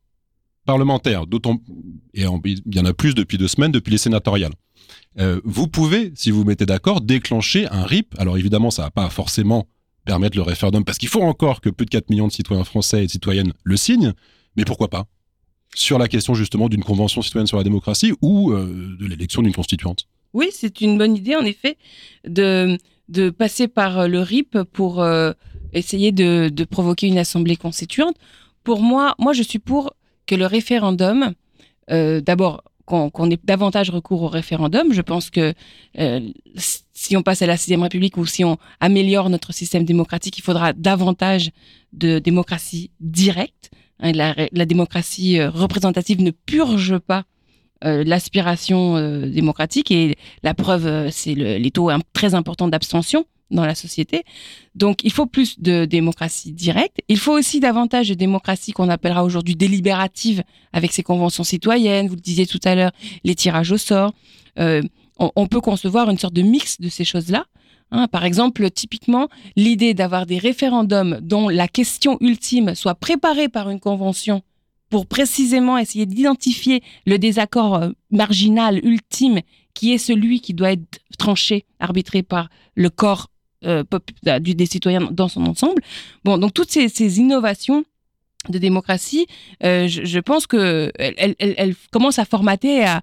[0.67, 1.25] parlementaires.
[1.25, 1.59] D'autant,
[2.13, 4.53] et il y en a plus depuis deux semaines, depuis les sénatoriales.
[5.19, 8.13] Euh, vous pouvez, si vous mettez d'accord, déclencher un RIP.
[8.19, 9.67] Alors évidemment, ça va pas forcément
[10.05, 13.03] permettre le référendum parce qu'il faut encore que plus de 4 millions de citoyens français
[13.03, 14.13] et de citoyennes le signent.
[14.55, 15.05] Mais pourquoi pas?
[15.75, 19.53] Sur la question justement d'une convention citoyenne sur la démocratie ou euh, de l'élection d'une
[19.53, 20.07] constituante.
[20.33, 21.77] Oui, c'est une bonne idée en effet
[22.27, 22.77] de,
[23.09, 25.31] de passer par le RIP pour euh,
[25.73, 28.15] essayer de, de, provoquer une assemblée constituante.
[28.63, 29.93] Pour moi, moi je suis pour
[30.27, 31.33] que le référendum,
[31.89, 34.93] euh, d'abord qu'on qu ait davantage recours au référendum.
[34.93, 35.53] Je pense que
[35.99, 36.19] euh,
[36.93, 40.41] si on passe à la sixième République ou si on améliore notre système démocratique, il
[40.41, 41.51] faudra davantage
[41.93, 43.71] de démocratie directe.
[43.99, 47.23] La, la, démocratie euh, représentative ne purge pas
[47.83, 54.23] l'aspiration démocratique et la preuve, c'est le, les taux très importants d'abstention dans la société.
[54.75, 56.97] Donc, il faut plus de démocratie directe.
[57.07, 60.43] Il faut aussi davantage de démocratie qu'on appellera aujourd'hui délibérative
[60.73, 62.07] avec ces conventions citoyennes.
[62.07, 62.91] Vous le disiez tout à l'heure,
[63.23, 64.13] les tirages au sort.
[64.59, 64.81] Euh,
[65.19, 67.45] on, peut concevoir une sorte de mix de ces choses-là.
[67.91, 73.69] Hein, par exemple, typiquement, l'idée d'avoir des référendums dont la question ultime soit préparée par
[73.69, 74.43] une convention
[74.89, 79.41] pour précisément essayer d'identifier le désaccord euh, marginal ultime
[79.73, 83.27] qui est celui qui doit être tranché, arbitré par le corps
[83.65, 83.83] euh,
[84.39, 85.81] du, des citoyens dans son ensemble.
[86.23, 87.83] Bon, donc toutes ces, innovations
[88.49, 89.25] de démocratie,
[89.63, 93.01] euh, je, pense que elle, commence à formater, à,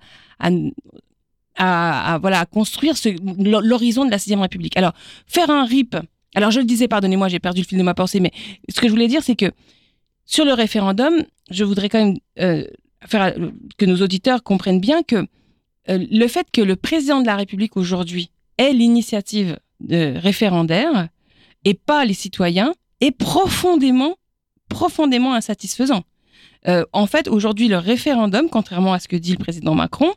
[1.57, 2.95] à, voilà, construire
[3.37, 4.77] l'horizon de la sixième République.
[4.77, 4.93] Alors,
[5.27, 5.97] faire un RIP.
[6.37, 8.31] Alors, je le disais, pardonnez-moi, j'ai perdu le fil de ma pensée, mais
[8.69, 9.51] ce que je voulais dire, c'est que
[10.25, 12.65] sur le référendum, je voudrais quand même euh,
[13.07, 13.35] faire
[13.77, 15.27] que nos auditeurs comprennent bien que
[15.89, 21.09] le fait que le président de la République aujourd'hui ait l'initiative de référendaire
[21.65, 24.17] et pas les citoyens est profondément,
[24.69, 26.03] profondément insatisfaisant.
[26.67, 30.13] Euh, en fait, aujourd'hui, le référendum, contrairement à ce que dit le président Macron,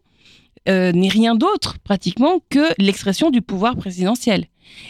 [0.69, 4.45] euh, n'est rien d'autre pratiquement que l'expression du pouvoir présidentiel.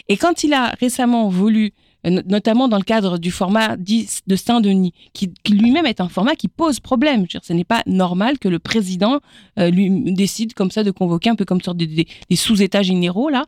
[0.08, 1.72] Et quand il a récemment voulu
[2.04, 6.80] notamment dans le cadre du format de Saint-Denis, qui, lui-même est un format qui pose
[6.80, 7.26] problème.
[7.26, 9.20] Dire, ce n'est pas normal que le président
[9.58, 13.28] euh, lui décide comme ça de convoquer un peu comme sorte des, des, sous-états généraux
[13.28, 13.44] là.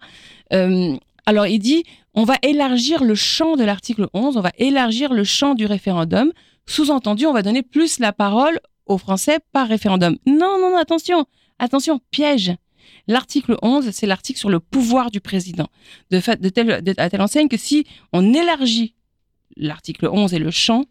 [0.52, 0.96] Euh,
[1.30, 5.22] alors il dit, on va élargir le champ de l'article 11, on va élargir le
[5.22, 6.32] champ du référendum.
[6.66, 10.16] Sous-entendu, on va donner plus la parole aux Français par référendum.
[10.26, 11.26] Non, non, non, attention,
[11.60, 12.52] attention, piège.
[13.06, 15.68] L'article 11, c'est l'article sur le pouvoir du président.
[16.10, 16.20] De,
[17.00, 18.96] à telle enseigne que si on élargit
[19.56, 20.84] l'article 11 et le champ,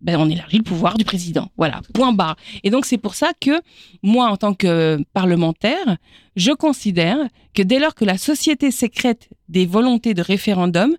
[0.00, 1.50] ben on élargit le pouvoir du président.
[1.56, 2.36] Voilà, point barre.
[2.64, 3.60] Et donc c'est pour ça que
[4.02, 5.96] moi, en tant que parlementaire,
[6.36, 7.18] je considère
[7.54, 10.96] que dès lors que la société sécrète des volontés de référendum,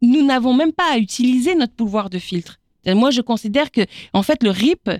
[0.00, 2.58] nous n'avons même pas à utiliser notre pouvoir de filtre.
[2.86, 3.82] Moi, je considère que,
[4.12, 4.90] en fait, le RIP,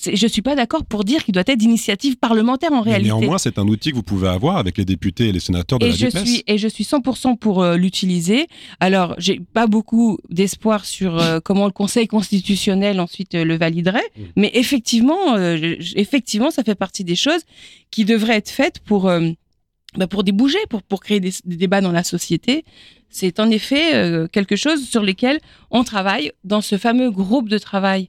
[0.00, 3.08] je suis pas d'accord pour dire qu'il doit être d'initiative parlementaire en Mais réalité.
[3.08, 5.86] Néanmoins, c'est un outil que vous pouvez avoir avec les députés et les sénateurs de
[5.86, 8.46] et la je suis et je suis 100% pour euh, l'utiliser.
[8.80, 14.02] Alors, j'ai pas beaucoup d'espoir sur euh, comment le Conseil constitutionnel ensuite euh, le validerait,
[14.02, 14.22] Mmh.
[14.36, 15.36] mais effectivement,
[15.96, 17.42] effectivement, ça fait partie des choses
[17.90, 19.10] qui devraient être faites pour
[19.96, 22.64] bah, pour débouger, pour pour créer des, des débats dans la société.
[23.08, 25.38] C'est en effet quelque chose sur lesquels
[25.70, 28.08] on travaille dans ce fameux groupe de travail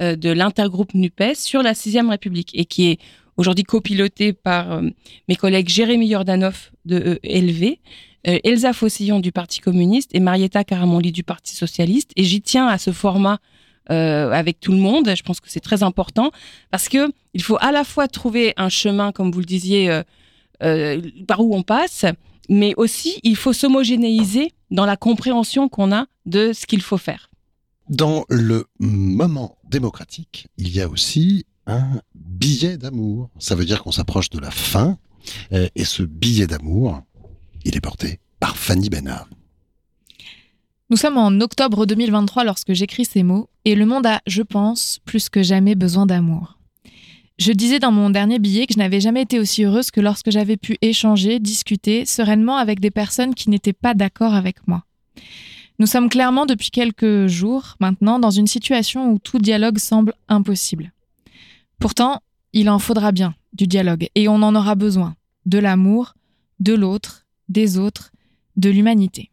[0.00, 2.98] de l'intergroupe NUPES sur la sixième République et qui est
[3.36, 4.88] aujourd'hui copiloté par euh,
[5.28, 7.78] mes collègues Jérémy Jordanov de euh, LV,
[8.26, 12.10] euh, Elsa Fossillon du Parti communiste et Marietta Caramonli du Parti socialiste.
[12.16, 13.38] Et j'y tiens à ce format
[13.90, 15.10] euh, avec tout le monde.
[15.14, 16.30] Je pense que c'est très important
[16.70, 20.02] parce que il faut à la fois trouver un chemin, comme vous le disiez, euh,
[20.62, 22.04] euh, par où on passe,
[22.48, 27.31] mais aussi il faut s'homogénéiser dans la compréhension qu'on a de ce qu'il faut faire.
[27.92, 33.28] Dans le moment démocratique, il y a aussi un billet d'amour.
[33.38, 34.96] Ça veut dire qu'on s'approche de la fin.
[35.52, 37.02] euh, et ce billet d'amour,
[37.66, 39.28] il est porté par Fanny Bénard.
[40.88, 44.98] Nous sommes en octobre 2023 lorsque j'écris ces mots, et le monde a, je pense,
[45.04, 46.58] plus que jamais besoin d'amour.
[47.38, 50.30] Je disais dans mon dernier billet que je n'avais jamais été aussi heureuse que lorsque
[50.30, 54.82] j'avais pu échanger, discuter sereinement avec des personnes qui n'étaient pas d'accord avec moi.
[55.82, 60.92] Nous sommes clairement depuis quelques jours maintenant dans une situation où tout dialogue semble impossible.
[61.80, 62.20] Pourtant,
[62.52, 66.14] il en faudra bien du dialogue et on en aura besoin, de l'amour,
[66.60, 68.12] de l'autre, des autres,
[68.56, 69.32] de l'humanité.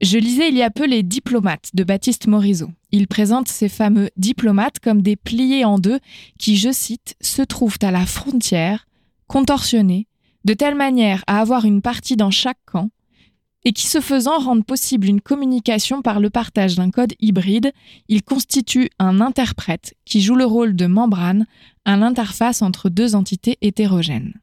[0.00, 2.70] Je lisais il y a peu Les Diplomates de Baptiste Morisot.
[2.90, 6.00] Il présente ces fameux diplomates comme des pliés en deux
[6.38, 8.86] qui, je cite, se trouvent à la frontière,
[9.26, 10.06] contorsionnés,
[10.46, 12.88] de telle manière à avoir une partie dans chaque camp,
[13.66, 17.72] et qui, ce faisant, rendent possible une communication par le partage d'un code hybride,
[18.08, 21.46] ils constituent un interprète qui joue le rôle de membrane
[21.84, 24.34] à l'interface entre deux entités hétérogènes.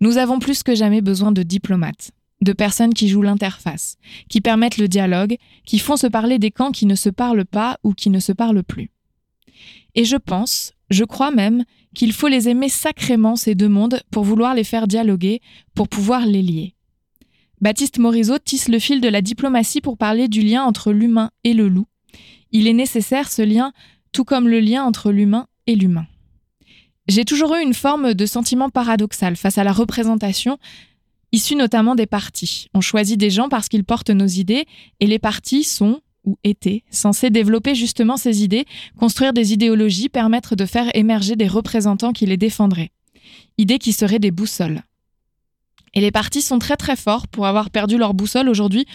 [0.00, 2.12] Nous avons plus que jamais besoin de diplomates
[2.42, 3.96] de personnes qui jouent l'interface,
[4.28, 7.78] qui permettent le dialogue, qui font se parler des camps qui ne se parlent pas
[7.82, 8.90] ou qui ne se parlent plus.
[9.96, 11.64] Et je pense, je crois même,
[11.94, 15.40] qu'il faut les aimer sacrément ces deux mondes pour vouloir les faire dialoguer,
[15.74, 16.74] pour pouvoir les lier.
[17.62, 21.54] Baptiste Morisot tisse le fil de la diplomatie pour parler du lien entre l'humain et
[21.54, 21.86] le loup.
[22.50, 23.72] Il est nécessaire ce lien,
[24.10, 26.08] tout comme le lien entre l'humain et l'humain.
[27.06, 30.58] J'ai toujours eu une forme de sentiment paradoxal face à la représentation
[31.30, 32.66] issus notamment des partis.
[32.74, 34.64] On choisit des gens parce qu'ils portent nos idées
[34.98, 38.64] et les partis sont ou étaient censés développer justement ces idées,
[38.98, 42.90] construire des idéologies, permettre de faire émerger des représentants qui les défendraient.
[43.56, 44.82] Idées qui seraient des boussoles.
[45.94, 48.86] Et les partis sont très très forts pour avoir perdu leur boussole aujourd'hui,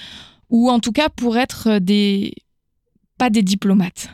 [0.49, 2.33] ou en tout cas pour être des...
[3.17, 4.09] pas des diplomates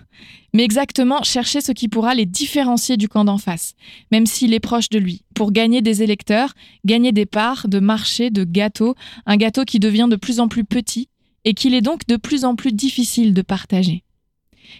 [0.53, 3.73] mais exactement chercher ce qui pourra les différencier du camp d'en face,
[4.11, 6.53] même s'il est proche de lui, pour gagner des électeurs,
[6.85, 10.63] gagner des parts de marché, de gâteau, un gâteau qui devient de plus en plus
[10.63, 11.09] petit
[11.43, 14.03] et qu'il est donc de plus en plus difficile de partager.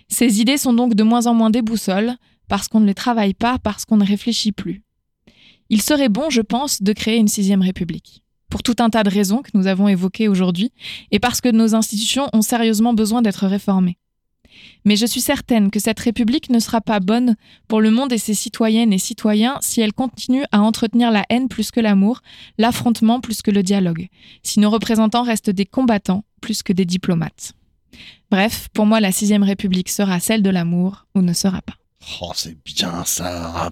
[0.07, 2.15] Ces idées sont donc de moins en moins des boussoles,
[2.47, 4.82] parce qu'on ne les travaille pas, parce qu'on ne réfléchit plus.
[5.69, 8.23] Il serait bon, je pense, de créer une sixième république.
[8.49, 10.71] Pour tout un tas de raisons que nous avons évoquées aujourd'hui,
[11.11, 13.97] et parce que nos institutions ont sérieusement besoin d'être réformées.
[14.85, 17.35] Mais je suis certaine que cette République ne sera pas bonne
[17.67, 21.47] pour le monde et ses citoyennes et citoyens si elle continue à entretenir la haine
[21.47, 22.21] plus que l'amour,
[22.57, 24.09] l'affrontement plus que le dialogue,
[24.43, 27.53] si nos représentants restent des combattants plus que des diplomates.
[28.29, 31.75] Bref, pour moi, la sixième République sera celle de l'amour ou ne sera pas.
[32.21, 33.71] Oh, c'est bien ça.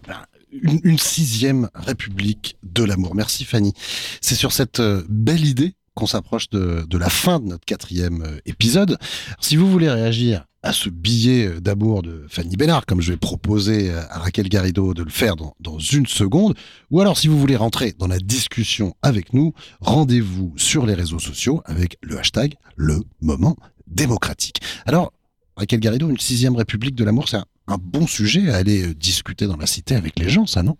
[0.51, 3.15] Une, une, sixième République de l'amour.
[3.15, 3.73] Merci Fanny.
[4.19, 8.23] C'est sur cette euh, belle idée qu'on s'approche de, de, la fin de notre quatrième
[8.23, 8.97] euh, épisode.
[9.39, 13.17] si vous voulez réagir à ce billet euh, d'amour de Fanny Bénard, comme je vais
[13.17, 16.55] proposer à Raquel Garrido de le faire dans, dans une seconde,
[16.89, 21.19] ou alors si vous voulez rentrer dans la discussion avec nous, rendez-vous sur les réseaux
[21.19, 23.55] sociaux avec le hashtag le moment
[23.87, 24.61] démocratique.
[24.85, 25.13] Alors,
[25.55, 28.93] Raquel Garrido, une sixième république de l'amour, c'est un, un bon sujet à aller euh,
[28.93, 30.77] discuter dans la cité avec les gens, ça non?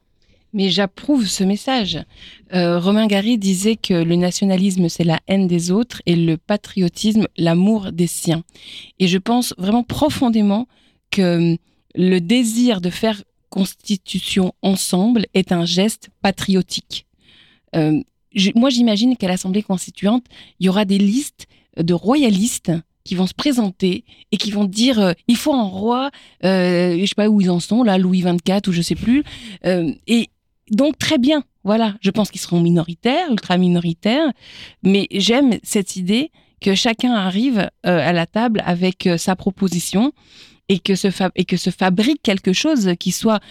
[0.54, 1.98] Mais j'approuve ce message.
[2.54, 7.26] Euh, Romain Gary disait que le nationalisme, c'est la haine des autres et le patriotisme,
[7.38, 8.44] l'amour des siens.
[9.00, 10.68] Et je pense vraiment profondément
[11.10, 11.56] que
[11.96, 17.06] le désir de faire constitution ensemble est un geste patriotique.
[17.76, 18.02] Euh,
[18.56, 20.26] moi, j'imagine qu'à l'Assemblée constituante,
[20.60, 22.72] il y aura des listes de royalistes
[23.04, 26.12] qui vont se présenter et qui vont dire euh, il faut un roi,
[26.43, 29.24] euh, je sais pas où ils en sont là, Louis XXIV ou je sais plus,
[29.66, 30.30] euh, et
[30.72, 34.32] donc très bien, voilà, je pense qu'ils seront minoritaires, ultra minoritaires,
[34.84, 36.32] mais j'aime cette idée
[36.62, 40.14] que chacun arrive euh, à la table avec sa proposition
[40.70, 43.41] et que, se et que se fabrique quelque chose qui soit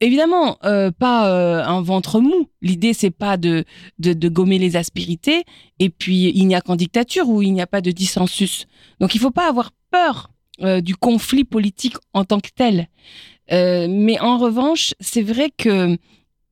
[0.00, 2.48] évidemment euh, pas euh, un ventre mou.
[2.62, 3.64] L'idée c'est pas de,
[3.98, 5.44] de, gommer les aspérités
[5.78, 8.66] et puis il n'y a qu'en dictature où il n'y a pas de dissensus.
[9.00, 10.30] Donc il faut pas avoir peur
[10.62, 12.88] euh, du conflit politique en tant que tel.
[13.50, 15.96] mais en revanche, c'est vrai que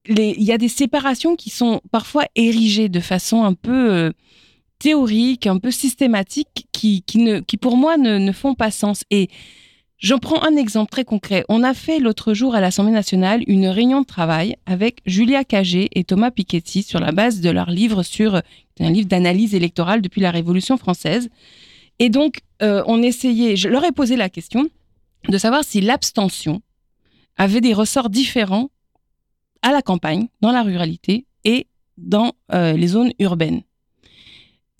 [0.06, 4.12] il y a des séparations qui sont parfois érigées de façon un peu
[4.78, 9.04] théorique, un peu systématique, qui, qui, ne, qui pour moi ne, ne font pas sens.
[9.10, 9.30] Et
[10.04, 11.44] j'en prends un exemple très concret.
[11.48, 15.88] On a fait l'autre jour à l'Assemblée nationale une réunion de travail avec Julia Cagé
[15.94, 18.42] et Thomas Piketty sur la base de leur livre sur
[18.80, 21.30] un livre d'analyse électorale depuis la Révolution française.
[21.98, 24.68] Et donc, euh, on essayait, je leur ai posé la question
[25.26, 26.60] de savoir si l'abstention
[27.38, 28.68] avait des ressorts différents
[29.62, 33.62] à la campagne, dans la ruralité et dans euh, les zones urbaines.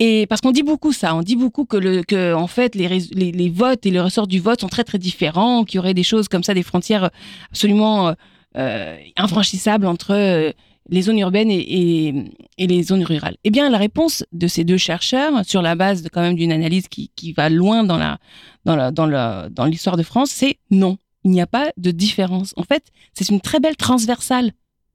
[0.01, 2.89] Et parce qu'on dit beaucoup ça, on dit beaucoup que, le, que en fait les,
[2.89, 6.03] les, votes et le ressort du vote sont très très différents, qu'il y aurait des
[6.03, 7.11] choses comme ça, des frontières
[7.51, 8.15] absolument
[8.57, 10.51] euh, infranchissables entre euh,
[10.89, 12.13] les zones urbaines et,
[12.59, 16.21] les zones rurales Eh bien, la réponse de ces deux chercheurs, sur la base quand
[16.21, 18.19] même d'une analyse qui, va loin dans la
[18.65, 20.99] dans la, dans dans l'histoire de France, c'est non.
[21.25, 22.53] Il n'y a pas de différence.
[22.57, 22.85] En fait,
[23.15, 24.53] c'est une très belle transversale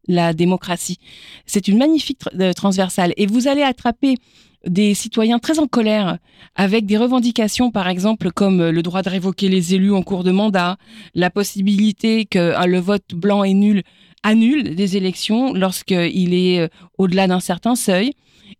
[0.07, 0.97] la démocratie.
[1.45, 3.13] C'est une magnifique euh, transversale.
[3.15, 4.15] Et vous allez attraper
[4.65, 6.17] des citoyens très en colère
[6.55, 10.31] avec des revendications, par exemple, comme le droit de révoquer les élus en cours de
[10.31, 10.77] mandat,
[11.15, 13.83] la possibilité que hein, le vote blanc et nul
[14.23, 18.13] annule des élections lorsqu'il est euh, au-delà d'un certain seuil.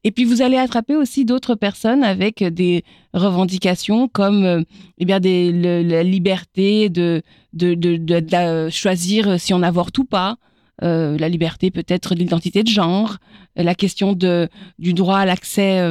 [0.04, 2.84] Et puis vous allez attraper aussi d'autres personnes avec des
[3.14, 4.62] revendications comme euh,
[4.98, 7.22] eh bien la liberté de,
[7.54, 10.38] de, de, choisir si on avorte ou pas,
[10.84, 13.18] euh, la liberté peut-être de l'identité de genre,
[13.56, 15.82] la question de, du droit à l'accès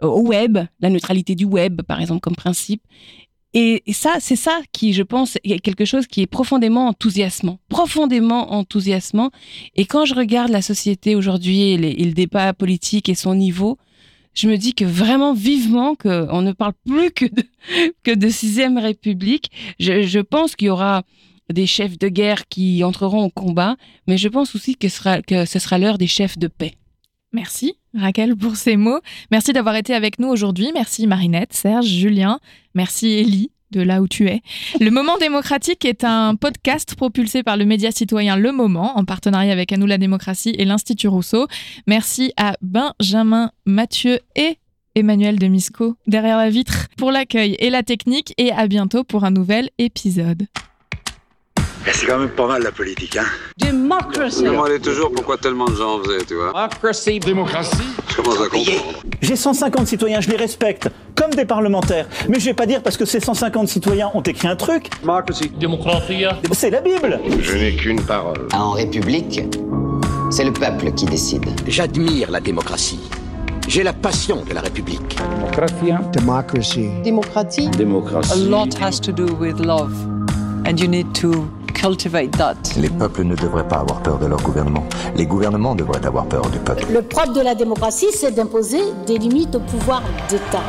[0.00, 2.82] au web, la neutralité du web par exemple comme principe.
[3.58, 8.52] Et, ça, c'est ça qui, je pense, est quelque chose qui est profondément enthousiasmant, profondément
[8.52, 9.30] enthousiasmant.
[9.76, 13.78] Et quand je regarde la société aujourd'hui et, le débat politique et son niveau,
[14.34, 17.44] je me dis que vraiment vivement qu'on ne parle plus que de,
[18.02, 19.50] que de sixième république.
[19.80, 21.04] Je, pense qu'il y aura
[21.52, 23.76] des chefs de guerre qui entreront au combat,
[24.06, 26.74] mais je pense aussi que, ce sera l'heure des chefs de paix.
[27.32, 29.00] Merci Raquel pour ces mots.
[29.30, 30.70] Merci d'avoir été avec nous aujourd'hui.
[30.72, 32.40] Merci Marinette, Serge, Julien.
[32.74, 34.42] Merci Ellie de là où tu es.
[34.80, 39.52] Le Moment démocratique est un podcast propulsé par le média citoyen Le Moment en partenariat
[39.52, 41.46] avec À nous la démocratie et l'Institut Rousseau.
[41.86, 44.58] Merci à Benjamin, Mathieu et
[44.94, 49.30] Emmanuel Demisco derrière la vitre pour l'accueil et la technique et à bientôt pour un
[49.30, 50.46] nouvel épisode.
[51.92, 53.24] C'est quand même pas mal la politique, hein
[53.56, 54.38] Démocratie.
[54.40, 56.52] Je me demandais toujours pourquoi tellement de gens faisaient, tu vois?
[56.52, 57.20] Démocratie.
[57.20, 57.76] Démocratie.
[58.08, 59.02] Je commence à comprendre.
[59.22, 62.06] J'ai 150 citoyens, je les respecte, comme des parlementaires.
[62.28, 64.90] Mais je vais pas dire parce que ces 150 citoyens ont écrit un truc.
[65.00, 65.50] Démocratie.
[65.58, 66.24] Démocratie.
[66.52, 67.20] C'est la Bible.
[67.40, 68.48] Je n'ai qu'une parole.
[68.52, 69.42] En République,
[70.30, 71.46] c'est le peuple qui décide.
[71.68, 73.00] J'admire la démocratie.
[73.68, 75.16] J'ai la passion de la République.
[75.40, 76.88] Démocratie.
[77.02, 77.68] Démocratie.
[77.70, 78.32] Démocratie.
[78.32, 79.92] A lot has to do with love.
[80.68, 81.48] And you need to
[82.76, 84.84] les peuples ne devraient pas avoir peur de leur gouvernement.
[85.14, 86.84] Les gouvernements devraient avoir peur du peuple.
[86.92, 90.62] Le propre de la démocratie, c'est d'imposer des limites au pouvoir d'État.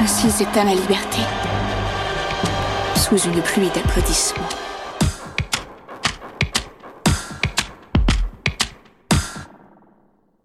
[0.00, 1.18] Ainsi s'éteint la liberté,
[2.94, 4.48] sous une pluie d'applaudissements.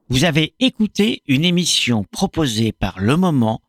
[0.09, 3.61] Vous avez écouté une émission proposée par Le Moment,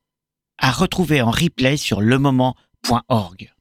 [0.59, 3.56] à retrouver en replay sur lemoment.org.